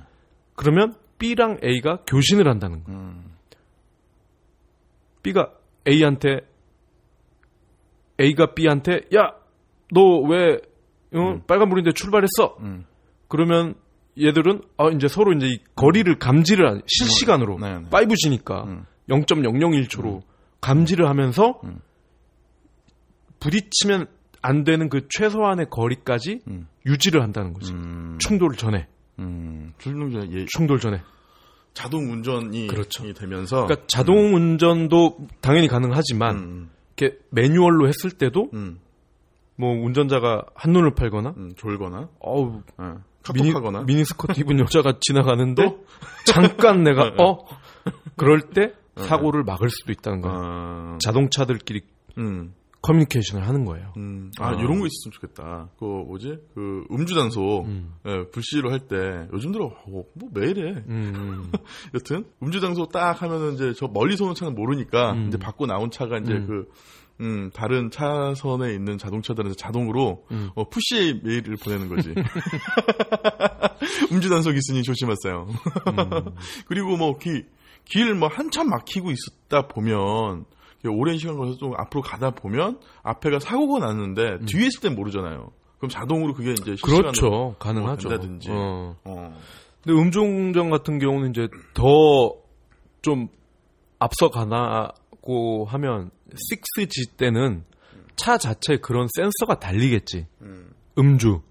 그러면 0.54 0.94
B랑 1.18 1.58
A가 1.64 1.98
교신을 2.06 2.48
한다는 2.48 2.84
거야. 2.84 2.96
음. 2.96 3.36
B가 5.22 5.52
A한테 5.86 6.40
A가 8.20 8.54
B한테 8.54 9.02
야 9.16 9.34
너왜 9.92 10.60
어, 11.14 11.40
빨간불인데 11.46 11.92
출발했어? 11.92 12.56
음. 12.60 12.84
그러면 13.28 13.74
얘들은 14.20 14.62
아 14.78 14.88
이제 14.88 15.08
서로 15.08 15.32
이제 15.32 15.46
이 15.46 15.58
거리를 15.74 16.18
감지를 16.18 16.68
하- 16.68 16.80
실시간으로 16.86 17.58
네, 17.58 17.78
네. 17.80 17.88
5G니까 17.90 18.64
음. 18.66 18.84
0.001초로 19.08 20.22
감지를 20.60 21.08
하면서 21.08 21.60
음. 21.64 21.80
부딪히면 23.40 24.06
안 24.42 24.64
되는 24.64 24.88
그 24.88 25.06
최소한의 25.08 25.66
거리까지 25.70 26.40
음. 26.48 26.68
유지를 26.86 27.22
한다는 27.22 27.52
거지. 27.52 27.72
음. 27.72 28.16
충돌 28.20 28.56
전에. 28.56 28.86
음. 29.18 29.72
충동전 29.78 30.32
예, 30.32 30.44
충돌 30.48 30.78
전에. 30.80 31.02
자동 31.74 32.10
운전이 32.10 32.68
그렇죠. 32.68 33.06
이 33.06 33.12
되면서 33.12 33.64
그러니까 33.66 33.86
자동 33.86 34.34
운전도 34.34 35.28
당연히 35.42 35.68
가능하지만 35.68 36.36
음. 36.36 36.70
이렇게 36.96 37.18
매뉴얼로 37.30 37.86
했을 37.88 38.10
때도 38.12 38.48
음. 38.54 38.78
뭐 39.56 39.70
운전자가 39.72 40.44
한눈을 40.54 40.94
팔거나 40.94 41.34
음. 41.36 41.52
졸거나 41.56 42.08
어우 42.20 42.62
예. 42.80 42.84
미니, 43.32 43.52
카톡하거나 43.52 43.84
미니 43.86 44.04
스커트 44.04 44.40
입은 44.40 44.58
여자가 44.60 44.98
지나가는데 45.00 45.76
잠깐 46.24 46.82
내가 46.82 47.12
어 47.18 47.46
그럴 48.16 48.40
때 48.50 48.72
사고를 48.96 49.44
막을 49.44 49.68
수도 49.70 49.92
있다는 49.92 50.20
거야. 50.22 50.32
아, 50.34 50.98
자동차들끼리 51.02 51.82
음. 52.18 52.54
커뮤니케이션을 52.82 53.46
하는 53.48 53.64
거예요. 53.64 53.92
음. 53.96 54.30
아, 54.38 54.50
어. 54.50 54.54
이런 54.54 54.78
거 54.78 54.86
있었으면 54.86 55.12
좋겠다. 55.12 55.70
그 55.78 55.84
뭐지? 55.84 56.38
그 56.54 56.84
음주 56.92 57.14
단속 57.14 57.66
음. 57.66 57.94
예, 58.06 58.24
불시로 58.30 58.70
할 58.70 58.80
때 58.86 58.96
요즘 59.32 59.50
들어 59.50 59.66
어, 59.66 59.72
뭐 59.86 60.04
매일 60.32 60.58
해. 60.68 60.84
음, 60.88 61.50
여튼 61.94 62.24
음주 62.42 62.60
단속 62.60 62.92
딱 62.92 63.20
하면은 63.22 63.54
이제 63.54 63.72
저 63.76 63.88
멀리서 63.88 64.24
오는 64.24 64.34
차는 64.34 64.54
모르니까 64.54 65.12
음. 65.12 65.28
이제 65.28 65.36
받고 65.36 65.66
나온 65.66 65.90
차가 65.90 66.18
이제 66.18 66.32
음. 66.34 66.46
그 66.46 66.68
음, 67.20 67.50
다른 67.54 67.90
차선에 67.90 68.72
있는 68.74 68.98
자동차들은 68.98 69.54
자동으로 69.56 70.24
음. 70.30 70.50
어, 70.54 70.68
푸시 70.68 71.20
메일을 71.22 71.56
보내는 71.56 71.88
거지. 71.88 72.14
음주 74.12 74.28
단속 74.28 74.54
있으니 74.56 74.82
조심하세요. 74.82 75.46
음. 75.48 76.34
그리고 76.66 76.96
뭐길뭐 76.96 78.28
한참 78.30 78.68
막히고 78.68 79.10
있었다 79.10 79.66
보면 79.68 80.44
오랜 80.88 81.18
시간 81.18 81.36
걸려서 81.36 81.58
좀 81.58 81.72
앞으로 81.76 82.02
가다 82.02 82.30
보면 82.30 82.78
앞에가 83.02 83.40
사고가 83.40 83.84
났는데 83.86 84.38
뒤에 84.46 84.66
있을 84.66 84.80
땐 84.80 84.94
모르잖아요. 84.94 85.50
그럼 85.78 85.88
자동으로 85.90 86.34
그게 86.34 86.52
이제 86.52 86.72
음. 86.72 86.76
그렇죠. 86.84 87.56
가능하죠. 87.58 88.08
뭐 88.08 88.18
된다든지. 88.18 88.48
어. 88.50 88.96
어. 89.04 89.40
근데 89.82 90.00
음주운전 90.00 90.70
같은 90.70 90.98
경우는 90.98 91.30
이제 91.30 91.48
더 91.74 92.46
좀 93.06 93.28
앞서 94.00 94.30
가나 94.30 94.88
고 95.26 95.64
하면 95.64 96.12
6G 96.30 97.16
때는 97.16 97.64
차 98.14 98.38
자체에 98.38 98.76
그런 98.76 99.08
센서가 99.12 99.58
달리겠지. 99.58 100.26
음. 100.42 100.70
음주. 100.96 101.42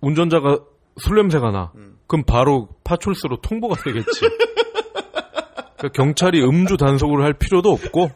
운전자가 0.00 0.60
술 0.96 1.16
냄새가 1.16 1.50
나. 1.50 1.72
음. 1.74 1.98
그럼 2.06 2.24
바로 2.24 2.68
파출소로 2.84 3.40
통보가 3.40 3.82
되겠지. 3.82 4.20
그러니까 5.76 5.88
경찰이 5.92 6.40
음주 6.42 6.76
단속을 6.76 7.24
할 7.24 7.32
필요도 7.34 7.70
없고 7.70 8.10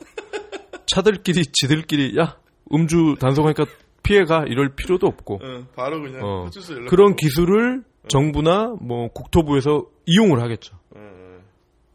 차들끼리 0.87 1.47
지들끼리 1.47 2.17
야 2.19 2.39
음주 2.73 3.17
단속하니까 3.19 3.67
피해가 4.05 4.45
이럴 4.47 4.75
필요도 4.77 5.07
없고 5.07 5.41
응, 5.43 5.67
바로 5.75 6.01
그냥 6.01 6.21
어. 6.23 6.51
그런 6.89 7.17
기술을 7.17 7.83
정부나 8.07 8.77
뭐 8.81 9.09
국토부에서 9.09 9.87
이용을 10.07 10.41
하겠죠. 10.41 10.79
응, 10.97 11.43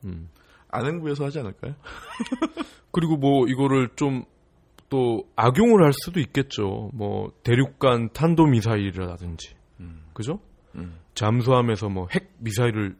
음. 0.04 0.30
응. 0.74 0.80
안행부에서 0.80 1.26
하지 1.26 1.40
않을까요? 1.40 1.76
그리고 2.92 3.18
뭐 3.18 3.48
이거를 3.48 3.90
좀 3.96 4.26
또 4.94 5.28
악용을 5.36 5.84
할 5.84 5.92
수도 5.92 6.20
있겠죠. 6.20 6.92
뭐 6.94 7.32
대륙간 7.42 8.10
탄도 8.14 8.46
미사일이라든지, 8.46 9.56
음. 9.80 10.04
그죠? 10.14 10.40
음. 10.76 11.00
잠수함에서 11.16 11.90
뭐 11.90 12.06
핵 12.12 12.32
미사일을 12.38 12.96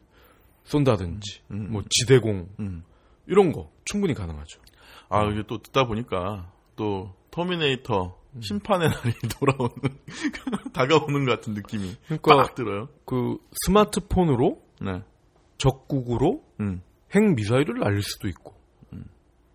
쏜다든지, 0.64 1.42
음, 1.52 1.56
음. 1.56 1.72
뭐 1.72 1.84
지대공 1.88 2.50
음. 2.60 2.84
이런 3.28 3.52
거 3.52 3.70
충분히 3.86 4.16
가능하죠. 4.16 4.60
아 5.10 5.24
이게 5.26 5.44
또 5.46 5.62
듣다 5.62 5.86
보니까 5.86 6.52
또 6.76 7.14
터미네이터 7.30 8.18
음. 8.38 8.42
심판의 8.42 8.90
날이 8.90 9.14
돌아오는 9.40 9.76
다가오는 10.74 11.26
것 11.26 11.32
같은 11.32 11.54
느낌이 11.54 11.96
그러니까 12.06 12.38
빡 12.38 12.56
들어요. 12.56 12.90
그 13.06 13.38
스마트폰으로 13.66 14.64
네. 14.82 15.04
적국으로 15.60 16.44
음. 16.60 16.82
핵 17.14 17.36
미사일을 17.36 17.80
날릴 17.80 18.02
수도 18.02 18.28
있고, 18.28 18.56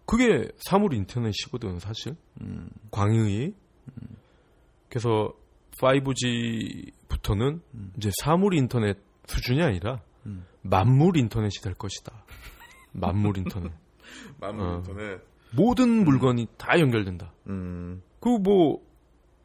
그게 0.09 0.51
사물 0.57 0.95
인터넷이거든 0.95 1.81
사실. 1.81 2.17
음. 2.41 2.71
광의이. 2.91 3.53
그래서 4.89 5.35
5G부터는 5.79 7.61
이제 7.99 8.11
사물 8.23 8.55
인터넷 8.55 8.97
수준이 9.27 9.63
아니라 9.63 10.01
음. 10.25 10.47
만물 10.63 11.19
인터넷이 11.19 11.63
될 11.63 11.75
것이다. 11.75 12.25
만물 12.93 13.37
인터넷. 13.37 13.71
만물 14.41 14.67
어. 14.67 14.77
인터넷. 14.77 15.21
모든 15.51 16.05
물건이 16.05 16.47
다 16.57 16.81
연결된다. 16.81 17.35
음. 17.49 18.03
그뭐 18.21 18.83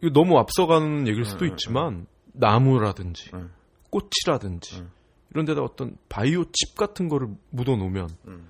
이거 0.01 0.13
너무 0.13 0.37
앞서가는 0.39 1.09
얘기일 1.09 1.25
수도 1.25 1.43
음, 1.43 1.47
음, 1.47 1.51
있지만 1.51 2.07
나무라든지 2.31 3.31
음. 3.33 3.51
꽃이라든지 3.89 4.79
음. 4.79 4.91
이런 5.33 5.45
데다 5.45 5.61
어떤 5.61 5.97
바이오 6.09 6.45
칩 6.51 6.75
같은 6.75 7.09
거를 7.09 7.27
묻어 7.49 7.75
놓으면 7.75 8.09
음. 8.27 8.47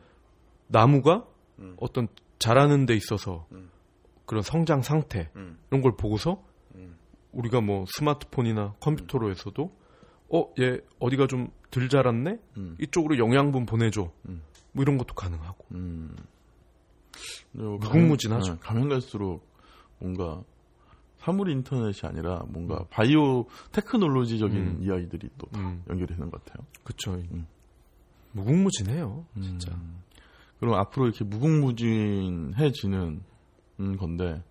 나무가 0.68 1.26
음. 1.60 1.76
어떤 1.80 2.08
자라는 2.40 2.86
데 2.86 2.94
있어서 2.96 3.48
음. 3.52 3.70
그런 4.26 4.44
성장 4.44 4.82
상태 4.82 5.30
음. 5.36 5.58
이런 5.70 5.82
걸 5.82 5.96
보고서 5.96 6.44
음. 6.76 6.98
우리가 7.32 7.62
뭐 7.62 7.86
스마트폰이나 7.88 8.76
컴퓨터로 8.80 9.30
해서도 9.32 9.72
어 10.30 10.50
얘 10.60 10.80
어디가 11.00 11.28
좀 11.28 11.52
덜 11.74 11.90
자랐네 11.90 12.40
음. 12.58 12.78
이쪽으로 12.80 13.18
영양분 13.18 13.66
보내줘 13.66 14.12
음. 14.30 14.44
뭐 14.74 14.84
이런 14.84 15.00
것도 15.00 15.16
가능하고 15.16 15.66
음. 15.72 16.16
네, 17.52 17.64
무궁무진하죠. 17.64 18.44
가면, 18.44 18.60
네, 18.60 18.68
가면 18.68 18.90
갈수록 18.90 19.42
뭔가 19.98 20.44
사물 21.24 21.50
인터넷이 21.50 22.02
아니라 22.04 22.44
뭔가 22.50 22.80
음. 22.80 22.86
바이오 22.90 23.46
테크놀로지적인 23.72 24.58
음. 24.58 24.80
이야기들이 24.82 25.30
또다 25.38 25.60
음. 25.60 25.84
연결이 25.90 26.14
되는 26.14 26.30
것 26.30 26.44
같아요. 26.44 26.66
음. 27.32 27.48
무궁무진해요 28.34 29.26
진짜 29.42 29.72
음. 29.74 30.02
그럼 30.60 30.74
앞으로 30.76 31.06
이렇게 31.06 31.24
무궁무진해지는 31.24 33.22
음, 33.80 33.98
건데 33.98 34.44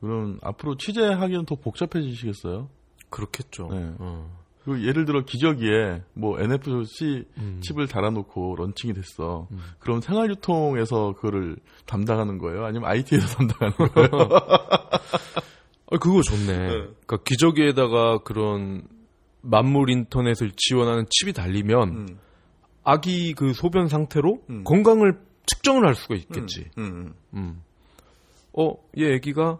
그럼 0.00 0.38
앞으로 0.42 0.76
취재하기는 0.76 1.46
더 1.46 1.54
복잡해지시겠어요? 1.54 2.68
그렇겠죠 3.08 3.68
네. 3.70 3.94
어. 3.98 4.42
그 4.64 4.84
예를 4.86 5.04
들어 5.06 5.24
기저귀에 5.24 6.02
뭐 6.14 6.38
NFC 6.40 7.24
음. 7.38 7.60
칩을 7.62 7.88
달아놓고 7.88 8.54
런칭이 8.56 8.92
됐어. 8.94 9.48
음. 9.50 9.58
그럼 9.80 10.00
생활유통에서 10.00 11.14
그거를 11.14 11.56
담당하는 11.84 12.38
거예요? 12.38 12.64
아니면 12.64 12.88
IT에서 12.88 13.26
담당하는 13.48 13.76
거예요? 13.76 14.08
아, 15.92 15.98
그거 15.98 16.22
좋네. 16.22 16.56
그러니까 16.56 17.18
기저귀에다가 17.22 18.18
그런 18.24 18.82
만물 19.42 19.90
인터넷을 19.90 20.52
지원하는 20.56 21.04
칩이 21.10 21.34
달리면 21.34 21.88
음, 21.88 22.18
아기 22.82 23.34
그 23.34 23.52
소변 23.52 23.88
상태로 23.88 24.42
음. 24.48 24.64
건강을 24.64 25.20
측정을 25.46 25.86
할 25.86 25.94
수가 25.94 26.14
있겠지. 26.14 26.70
음, 26.78 26.84
음, 26.84 27.14
음. 27.34 27.62
어, 28.54 28.74
얘 28.98 29.14
아기가 29.14 29.58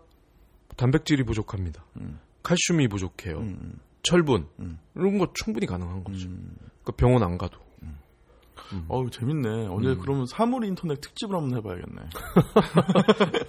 단백질이 0.77 1.25
부족합니다. 1.25 1.85
음. 2.01 2.18
칼슘이 2.42 2.88
부족해요. 2.88 3.38
음, 3.38 3.79
철분 4.03 4.49
음. 4.61 4.79
이런 4.97 5.18
거 5.18 5.29
충분히 5.35 5.66
가능한 5.66 6.03
거죠. 6.05 6.29
음. 6.29 6.57
그러니까 6.83 6.92
병원 6.97 7.23
안 7.23 7.37
가도. 7.37 7.59
어우 8.89 9.11
재밌네. 9.11 9.67
언제 9.69 9.91
음. 9.91 9.99
그러면 10.01 10.27
사물 10.27 10.65
인터넷 10.65 11.01
특집을 11.01 11.37
한번 11.37 11.57
해봐야겠네. 11.59 12.03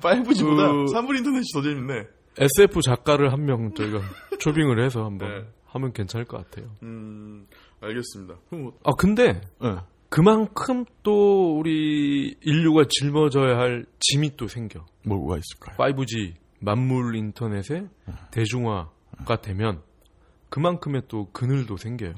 5G보다 0.00 0.86
그- 0.86 0.88
사물 0.92 1.16
인터넷이 1.16 1.44
더 1.52 1.62
재밌네. 1.62 2.06
SF 2.38 2.80
작가를 2.82 3.32
한 3.32 3.44
명 3.46 3.72
저희가 3.74 3.98
초빙을 4.40 4.84
해서 4.84 5.04
한번 5.04 5.28
네. 5.28 5.46
하면 5.66 5.92
괜찮을 5.92 6.26
것 6.26 6.38
같아요. 6.50 6.70
음, 6.82 7.46
알겠습니다. 7.80 8.34
뭐, 8.50 8.72
아 8.84 8.90
근데 8.98 9.40
네. 9.60 9.76
그만큼 10.08 10.84
또 11.02 11.58
우리 11.58 12.36
인류가 12.42 12.84
짊어져야 12.88 13.56
할 13.58 13.86
짐이 14.00 14.36
또 14.36 14.48
생겨. 14.48 14.84
뭐가 15.04 15.38
있을까요? 15.38 15.76
5G 15.78 16.34
만물 16.60 17.16
인터넷의 17.16 17.88
대중화가 18.30 19.40
되면 19.42 19.82
그만큼의 20.48 21.02
또 21.08 21.30
그늘도 21.32 21.76
생겨요. 21.76 22.14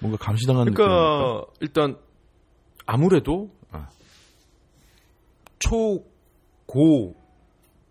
뭔가 0.00 0.16
감시당하는? 0.18 0.74
그러니까 0.74 1.44
일단 1.60 1.96
아무래도 2.86 3.50
아. 3.70 3.88
초고 5.58 7.14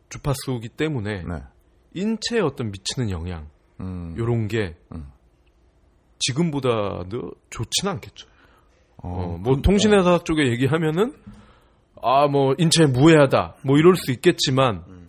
주파수기 0.10 0.70
때문에 0.70 1.24
네. 1.24 1.44
인체에 1.94 2.40
어떤 2.42 2.72
미치는 2.72 3.10
영향 3.12 3.48
음, 3.80 4.16
요런 4.18 4.48
게 4.48 4.76
음. 4.94 5.12
지금보다도 6.20 7.32
좋지는 7.50 7.94
않겠죠. 7.94 8.28
어, 8.98 9.08
뭐 9.40 9.42
그럼- 9.44 9.62
통신회사 9.62 10.20
쪽에 10.24 10.48
얘기하면은 10.50 11.14
아 12.02 12.28
뭐 12.28 12.54
인체 12.58 12.86
무해하다 12.86 13.58
뭐 13.64 13.78
이럴 13.78 13.96
수 13.98 14.12
있겠지만 14.12 15.08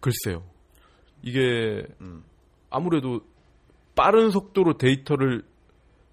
글쎄요 0.00 0.42
이게 1.22 1.86
음. 2.00 2.24
아무래도 2.68 3.20
빠른 3.94 4.30
속도로 4.30 4.76
데이터를 4.76 5.44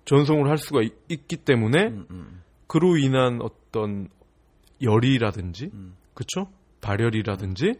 전송을 0.05 0.49
할 0.49 0.57
수가 0.57 0.81
있, 0.81 1.27
기 1.27 1.37
때문에 1.37 1.87
음, 1.87 2.05
음, 2.11 2.43
그로 2.67 2.97
인한 2.97 3.39
어떤 3.41 4.09
열이라든지 4.81 5.69
음. 5.73 5.95
그쵸 6.13 6.47
발열이라든지 6.81 7.75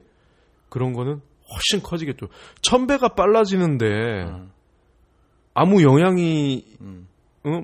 그런 0.70 0.94
거는 0.94 1.22
훨씬 1.54 1.84
커지겠죠 1.84 2.28
천 2.62 2.88
배가 2.88 3.10
빨라지는데 3.10 3.86
음, 4.24 4.52
아무 5.54 5.84
영향이 5.84 6.66
음, 6.82 7.08
어? 7.44 7.62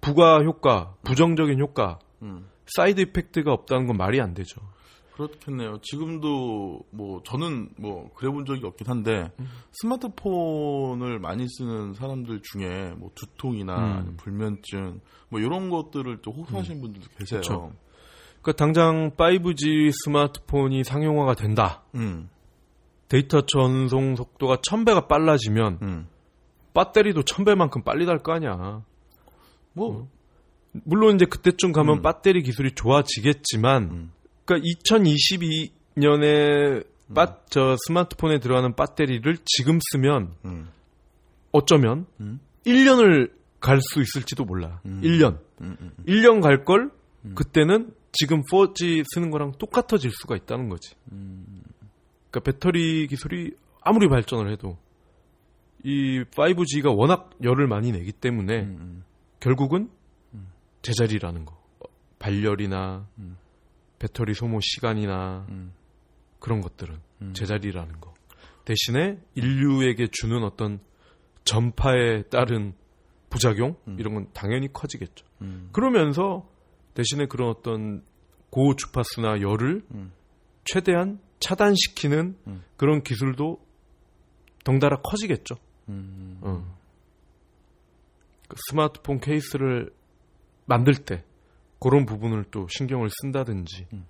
부가 0.00 0.42
효과 0.42 0.94
부정적인 1.04 1.60
효과 1.60 1.98
음. 2.22 2.48
side 2.66 3.00
effect가 3.00 3.52
없다는 3.52 3.86
건 3.86 3.96
말이 3.96 4.20
안 4.20 4.34
되죠. 4.34 4.60
그렇겠네요. 5.18 5.78
지금도 5.82 6.84
뭐 6.90 7.20
저는 7.24 7.70
뭐 7.76 8.08
그래 8.14 8.30
본 8.30 8.44
적이 8.44 8.66
없긴 8.66 8.86
한데 8.86 9.32
음. 9.40 9.48
스마트폰을 9.72 11.18
많이 11.18 11.44
쓰는 11.48 11.94
사람들 11.94 12.40
중에 12.42 12.92
뭐 12.96 13.10
두통이나 13.16 14.02
음. 14.02 14.16
불면증 14.16 15.00
뭐 15.28 15.40
이런 15.40 15.70
것들을 15.70 16.18
또 16.22 16.30
호소하시는 16.30 16.80
분들도 16.80 17.08
계세요. 17.18 17.40
그쵸. 17.40 17.72
그러니까 18.42 18.52
당장 18.52 19.10
5G 19.16 19.90
스마트폰이 20.04 20.84
상용화가 20.84 21.34
된다. 21.34 21.82
음, 21.96 22.28
데이터 23.08 23.40
전송 23.44 24.14
속도가 24.14 24.58
1000배가 24.58 25.08
빨라지면 25.08 25.78
음. 25.82 26.06
배터리도 26.74 27.22
1000배만큼 27.22 27.82
빨리 27.84 28.06
달 28.06 28.22
거 28.22 28.32
아니야. 28.32 28.82
뭐 29.72 30.08
물론 30.84 31.16
이제 31.16 31.24
그때쯤 31.24 31.72
가면 31.72 31.98
음. 31.98 32.02
배터리 32.02 32.42
기술이 32.42 32.72
좋아지겠지만 32.76 33.82
음. 33.90 34.12
그러니까 34.48 34.66
2022년에 35.90 36.86
저 37.50 37.76
스마트폰에 37.86 38.38
들어가는 38.38 38.74
배터리를 38.74 39.36
지금 39.44 39.78
쓰면 39.92 40.34
음, 40.46 40.70
어쩌면 41.52 42.06
음. 42.20 42.40
1년을 42.64 43.30
갈 43.60 43.78
수 43.80 44.00
있을지도 44.00 44.44
몰라. 44.46 44.80
음. 44.86 45.02
1년. 45.02 45.38
음, 45.60 45.76
음, 45.80 45.92
1년 46.06 46.40
갈 46.40 46.64
걸 46.64 46.90
그때는 47.34 47.92
지금 48.12 48.42
4G 48.42 49.04
쓰는 49.12 49.30
거랑 49.30 49.52
똑같아질 49.58 50.10
수가 50.12 50.34
있다는 50.36 50.70
거지. 50.70 50.94
음. 51.12 51.62
그러니까 52.30 52.40
배터리 52.50 53.06
기술이 53.06 53.52
아무리 53.82 54.08
발전을 54.08 54.50
해도 54.50 54.78
이 55.84 56.22
5G가 56.24 56.96
워낙 56.96 57.30
열을 57.42 57.66
많이 57.66 57.92
내기 57.92 58.12
때문에 58.12 58.62
음, 58.62 59.04
결국은 59.40 59.90
제자리라는 60.80 61.44
거. 61.44 61.54
어, 61.80 61.86
발열이나 62.18 63.06
음. 63.18 63.36
배터리 63.98 64.34
소모 64.34 64.60
시간이나 64.60 65.46
음. 65.48 65.72
그런 66.38 66.60
것들은 66.60 66.98
음. 67.22 67.32
제자리라는 67.34 68.00
거. 68.00 68.14
대신에 68.64 69.18
인류에게 69.34 70.08
주는 70.12 70.42
어떤 70.44 70.80
전파에 71.44 72.24
따른 72.24 72.74
부작용 73.30 73.76
이런 73.98 74.14
건 74.14 74.28
당연히 74.34 74.72
커지겠죠. 74.72 75.24
음. 75.42 75.70
그러면서 75.72 76.48
대신에 76.94 77.26
그런 77.26 77.48
어떤 77.48 78.02
고 78.50 78.74
주파수나 78.74 79.40
열을 79.40 79.82
음. 79.92 80.12
최대한 80.64 81.20
차단시키는 81.40 82.36
음. 82.46 82.64
그런 82.76 83.02
기술도 83.02 83.60
덩달아 84.64 85.00
커지겠죠. 85.02 85.56
음. 85.88 86.38
어. 86.42 86.76
그 88.48 88.56
스마트폰 88.68 89.20
케이스를 89.20 89.92
만들 90.66 90.94
때 90.94 91.24
그런 91.80 92.06
부분을 92.06 92.44
또 92.50 92.66
신경을 92.68 93.08
쓴다든지 93.22 93.86
음. 93.92 94.06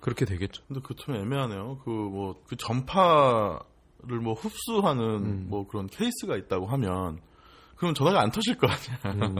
그렇게 0.00 0.24
되겠죠. 0.24 0.62
근데 0.68 0.80
그좀 0.82 1.14
애매하네요. 1.16 1.78
그 1.84 1.90
뭐 1.90 2.34
그 2.46 2.56
전파를 2.56 4.20
뭐 4.22 4.34
흡수하는 4.34 5.02
음. 5.24 5.46
뭐 5.48 5.66
그런 5.66 5.86
케이스가 5.86 6.36
있다고 6.36 6.66
하면 6.66 7.20
그럼 7.76 7.94
전화가 7.94 8.20
안 8.20 8.30
터질 8.30 8.56
거 8.56 8.66
아니야. 8.68 9.16
음. 9.16 9.34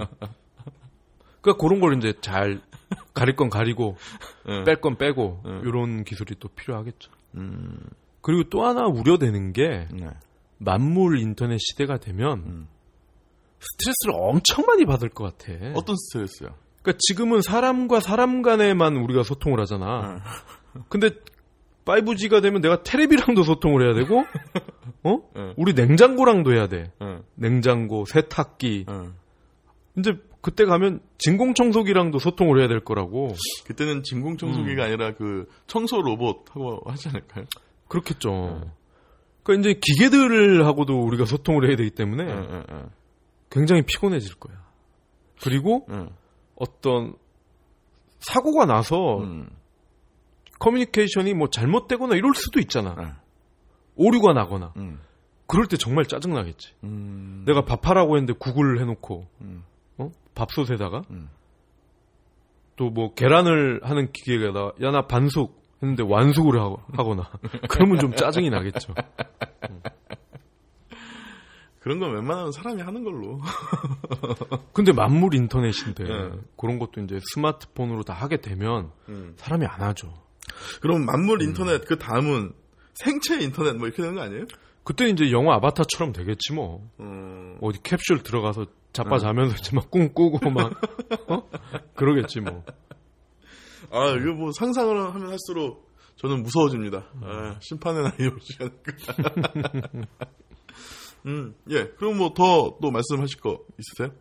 그러니까 1.41 1.61
그런 1.61 1.81
걸 1.81 1.97
이제 1.97 2.15
잘 2.21 2.61
가릴 3.15 3.37
건 3.37 3.49
가리고 3.51 3.97
예. 4.49 4.65
뺄건 4.65 4.97
빼고 4.99 5.43
네. 5.45 5.51
이런 5.65 6.05
기술이 6.05 6.35
또 6.41 6.49
필요하겠죠. 6.49 7.11
음. 7.37 7.79
그리고 8.21 8.49
또 8.51 8.65
하나 8.65 8.87
우려되는 8.87 9.53
게 9.53 9.87
네. 9.93 10.09
만물 10.59 11.21
인터넷 11.21 11.59
시대가 11.59 11.99
되면 11.99 12.39
음. 12.47 12.69
스트레스를 13.61 14.15
엄청 14.17 14.65
많이 14.67 14.85
받을 14.85 15.09
것 15.09 15.37
같아. 15.39 15.53
어떤 15.75 15.95
스트레스요? 15.97 16.49
그러니까 16.87 16.99
지금은 17.01 17.43
사람과 17.43 17.99
사람 17.99 18.43
간에만 18.43 18.97
우리가 18.97 19.25
소통을 19.25 19.59
하잖아. 19.61 20.23
네. 20.73 20.83
근데 20.89 21.11
5G가 21.85 22.41
되면 22.41 22.61
내가 22.61 22.85
테레비랑도 22.85 23.43
소통을 23.43 23.85
해야 23.85 23.95
되고, 23.95 24.25
어? 25.03 25.19
네. 25.35 25.53
우리 25.57 25.75
냉장고랑도 25.75 26.53
해야 26.53 26.69
돼. 26.69 26.93
예. 27.03 27.19
냉장고, 27.35 28.05
세탁기. 28.07 28.87
예. 28.89 29.09
이제 29.99 30.17
그때 30.41 30.65
가면 30.65 31.01
진공청소기랑도 31.19 32.21
소통을 32.21 32.61
해야 32.61 32.69
될 32.69 32.81
거라고. 32.81 33.35
그때는 33.65 34.05
진공청소기가 34.05 34.83
음. 34.83 34.87
아니라 34.87 35.15
그 35.15 35.49
청소 35.67 36.01
로봇하고 36.01 36.83
하지 36.87 37.09
않을까요? 37.09 37.47
그렇겠죠. 37.89 38.71
그러니까 39.43 39.71
이제 39.71 39.81
기계들하고도 39.81 41.01
우리가 41.03 41.25
소통을 41.25 41.69
해야 41.69 41.77
되기 41.77 41.91
때문에. 41.91 42.27
굉장히 43.51 43.83
피곤해질 43.83 44.37
거야. 44.37 44.57
그리고 45.41 45.87
예. 45.91 46.07
어떤 46.57 47.15
사고가 48.21 48.67
나서 48.67 49.19
음. 49.19 49.49
커뮤니케이션이 50.59 51.35
뭐 51.35 51.49
잘못되거나 51.49 52.17
이럴 52.17 52.35
수도 52.35 52.61
있잖아. 52.61 52.97
예. 52.99 53.13
오류가 53.95 54.33
나거나. 54.33 54.73
음. 54.77 55.01
그럴 55.47 55.67
때 55.67 55.77
정말 55.77 56.07
짜증나겠지. 56.07 56.73
음. 56.85 57.45
내가 57.47 57.65
밥하라고 57.65 58.17
했는데 58.17 58.33
구글을 58.39 58.81
해놓고, 58.81 59.27
음. 59.43 59.65
어? 59.99 60.11
밥솥에다가, 60.35 61.03
음. 61.11 61.29
또뭐 62.77 63.15
계란을 63.15 63.81
하는 63.83 64.11
기계에다, 64.13 64.73
야, 64.83 64.91
나 64.91 65.07
반숙 65.07 65.63
했는데 65.83 66.03
완숙을 66.03 66.59
하거나. 66.93 67.31
그러면 67.69 67.99
좀 67.99 68.15
짜증이 68.15 68.51
나겠죠. 68.51 68.95
그런 71.87 72.01
건 72.01 72.15
웬만하면 72.17 72.51
사람이 72.51 72.83
하는 72.83 73.05
걸로. 73.05 73.39
근데 74.75 74.93
만물 74.93 75.37
인터넷인데, 75.37 76.03
네. 76.03 76.31
그런 76.57 76.81
것도 76.81 77.01
이제 77.01 77.21
스마트폰으로 77.33 78.03
다 78.03 78.13
하게 78.13 78.41
되면, 78.41 78.91
음. 79.09 79.35
사람이 79.37 79.65
안 79.67 79.83
하죠. 79.83 80.13
그럼 80.81 81.05
만물 81.05 81.43
음. 81.43 81.47
인터넷 81.47 81.85
그 81.87 81.97
다음은 81.97 82.51
생체 82.95 83.41
인터넷 83.41 83.75
뭐 83.77 83.87
이렇게 83.87 84.03
되는 84.03 84.17
거 84.17 84.23
아니에요? 84.23 84.47
그때 84.83 85.07
이제 85.09 85.31
영화 85.31 85.55
아바타처럼 85.55 86.13
되겠지 86.13 86.55
뭐. 86.55 86.91
음. 86.99 87.57
어디 87.61 87.81
캡슐 87.85 88.25
들어가서 88.25 88.67
자빠 88.93 89.19
자면서 89.19 89.55
이제 89.55 89.71
막 89.73 89.89
꿈 89.89 90.13
꾸고 90.13 90.51
막, 90.51 90.73
어? 91.29 91.49
그러겠지 91.95 92.41
뭐. 92.41 92.65
아, 93.93 94.09
이거 94.21 94.33
뭐 94.33 94.51
상상을 94.51 94.93
하면 95.15 95.31
할수록 95.31 95.89
저는 96.17 96.43
무서워집니다. 96.43 97.13
음. 97.15 97.23
아, 97.23 97.59
심판의 97.61 98.03
날이 98.03 98.27
오지 98.27 98.57
않을까. 98.59 100.09
음, 101.27 101.55
예. 101.71 101.87
그럼 101.99 102.19
뭐 102.19 102.35
더 102.35 102.79
또 102.81 102.91
말씀하실 102.91 103.41
거 103.41 103.61
있으세요? 103.79 104.17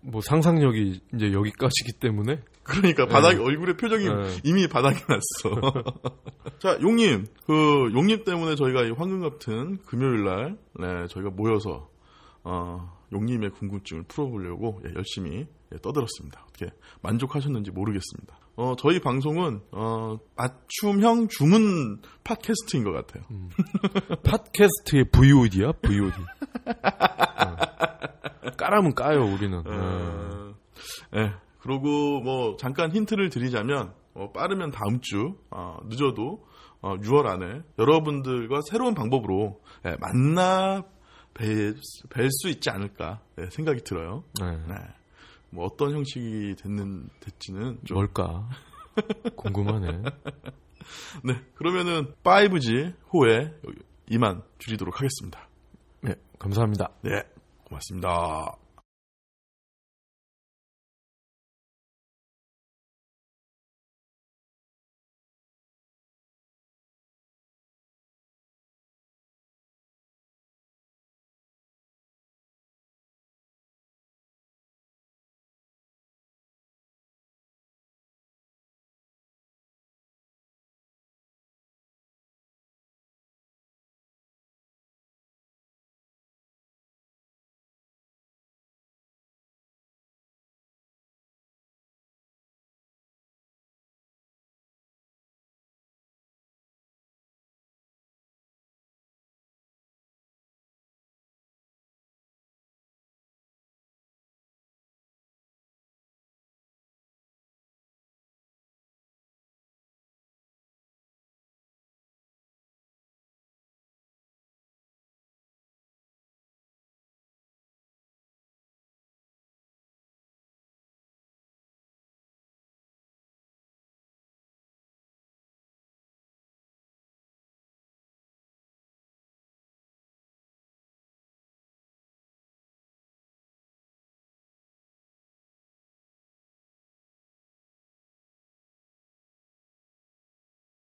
뭐 0.00 0.20
상상력이 0.20 1.00
이제 1.14 1.32
여기까지기 1.32 1.92
때문에 2.00 2.40
그러니까 2.64 3.06
바닥 3.06 3.40
얼굴의 3.40 3.76
표정이 3.76 4.04
네. 4.04 4.40
이미 4.44 4.66
바닥이 4.68 5.00
났어. 5.08 5.60
자, 6.58 6.78
용님, 6.80 7.26
그 7.46 7.52
용님 7.92 8.24
때문에 8.24 8.54
저희가 8.56 8.82
이 8.84 8.90
황금 8.90 9.20
같은 9.20 9.78
금요일 9.86 10.24
날, 10.24 10.58
네, 10.78 11.06
저희가 11.08 11.30
모여서 11.30 11.88
어, 12.44 12.92
용님의 13.12 13.50
궁금증을 13.50 14.04
풀어보려고 14.04 14.80
예, 14.88 14.94
열심히 14.94 15.46
예, 15.72 15.76
떠들었습니다. 15.82 16.44
어떻게 16.48 16.66
만족하셨는지 17.02 17.70
모르겠습니다. 17.72 18.36
어, 18.56 18.74
저희 18.76 19.00
방송은 19.00 19.60
어, 19.72 20.18
맞춤형 20.36 21.28
주문 21.28 22.00
팟캐스트인 22.24 22.84
것 22.84 22.92
같아요. 22.92 23.24
팟캐스트의 24.24 25.06
VOD야 25.10 25.72
VOD. 25.82 26.16
까라면 28.56 28.94
까요 28.94 29.24
우리는. 29.24 29.62
네. 29.64 29.70
어, 29.70 30.54
예. 31.16 31.32
그리고 31.60 32.20
뭐 32.20 32.56
잠깐 32.56 32.90
힌트를 32.90 33.30
드리자면 33.30 33.94
어, 34.14 34.32
빠르면 34.32 34.70
다음 34.70 35.00
주 35.00 35.36
어, 35.50 35.78
늦어도 35.86 36.44
어, 36.82 36.96
6월 36.96 37.26
안에 37.26 37.62
여러분들과 37.78 38.60
새로운 38.68 38.94
방법으로 38.94 39.60
예, 39.86 39.96
만나 40.00 40.84
뵐 41.34 41.76
수 42.30 42.48
있지 42.48 42.68
않을까 42.68 43.20
예, 43.38 43.46
생각이 43.46 43.82
들어요. 43.84 44.24
네. 44.40 44.58
네. 44.68 44.74
뭐 45.52 45.66
어떤 45.66 45.92
형식이 45.92 46.56
됐는 46.56 47.08
됐지는 47.20 47.78
좀 47.84 47.96
뭘까? 47.96 48.48
궁금하네. 49.36 50.02
네. 51.24 51.34
그러면은 51.54 52.14
5G 52.24 52.94
후에 53.10 53.52
이만 54.08 54.42
줄이도록 54.58 54.96
하겠습니다. 54.96 55.48
네, 56.00 56.14
감사합니다. 56.38 56.90
네. 57.02 57.22
고맙습니다. 57.64 58.61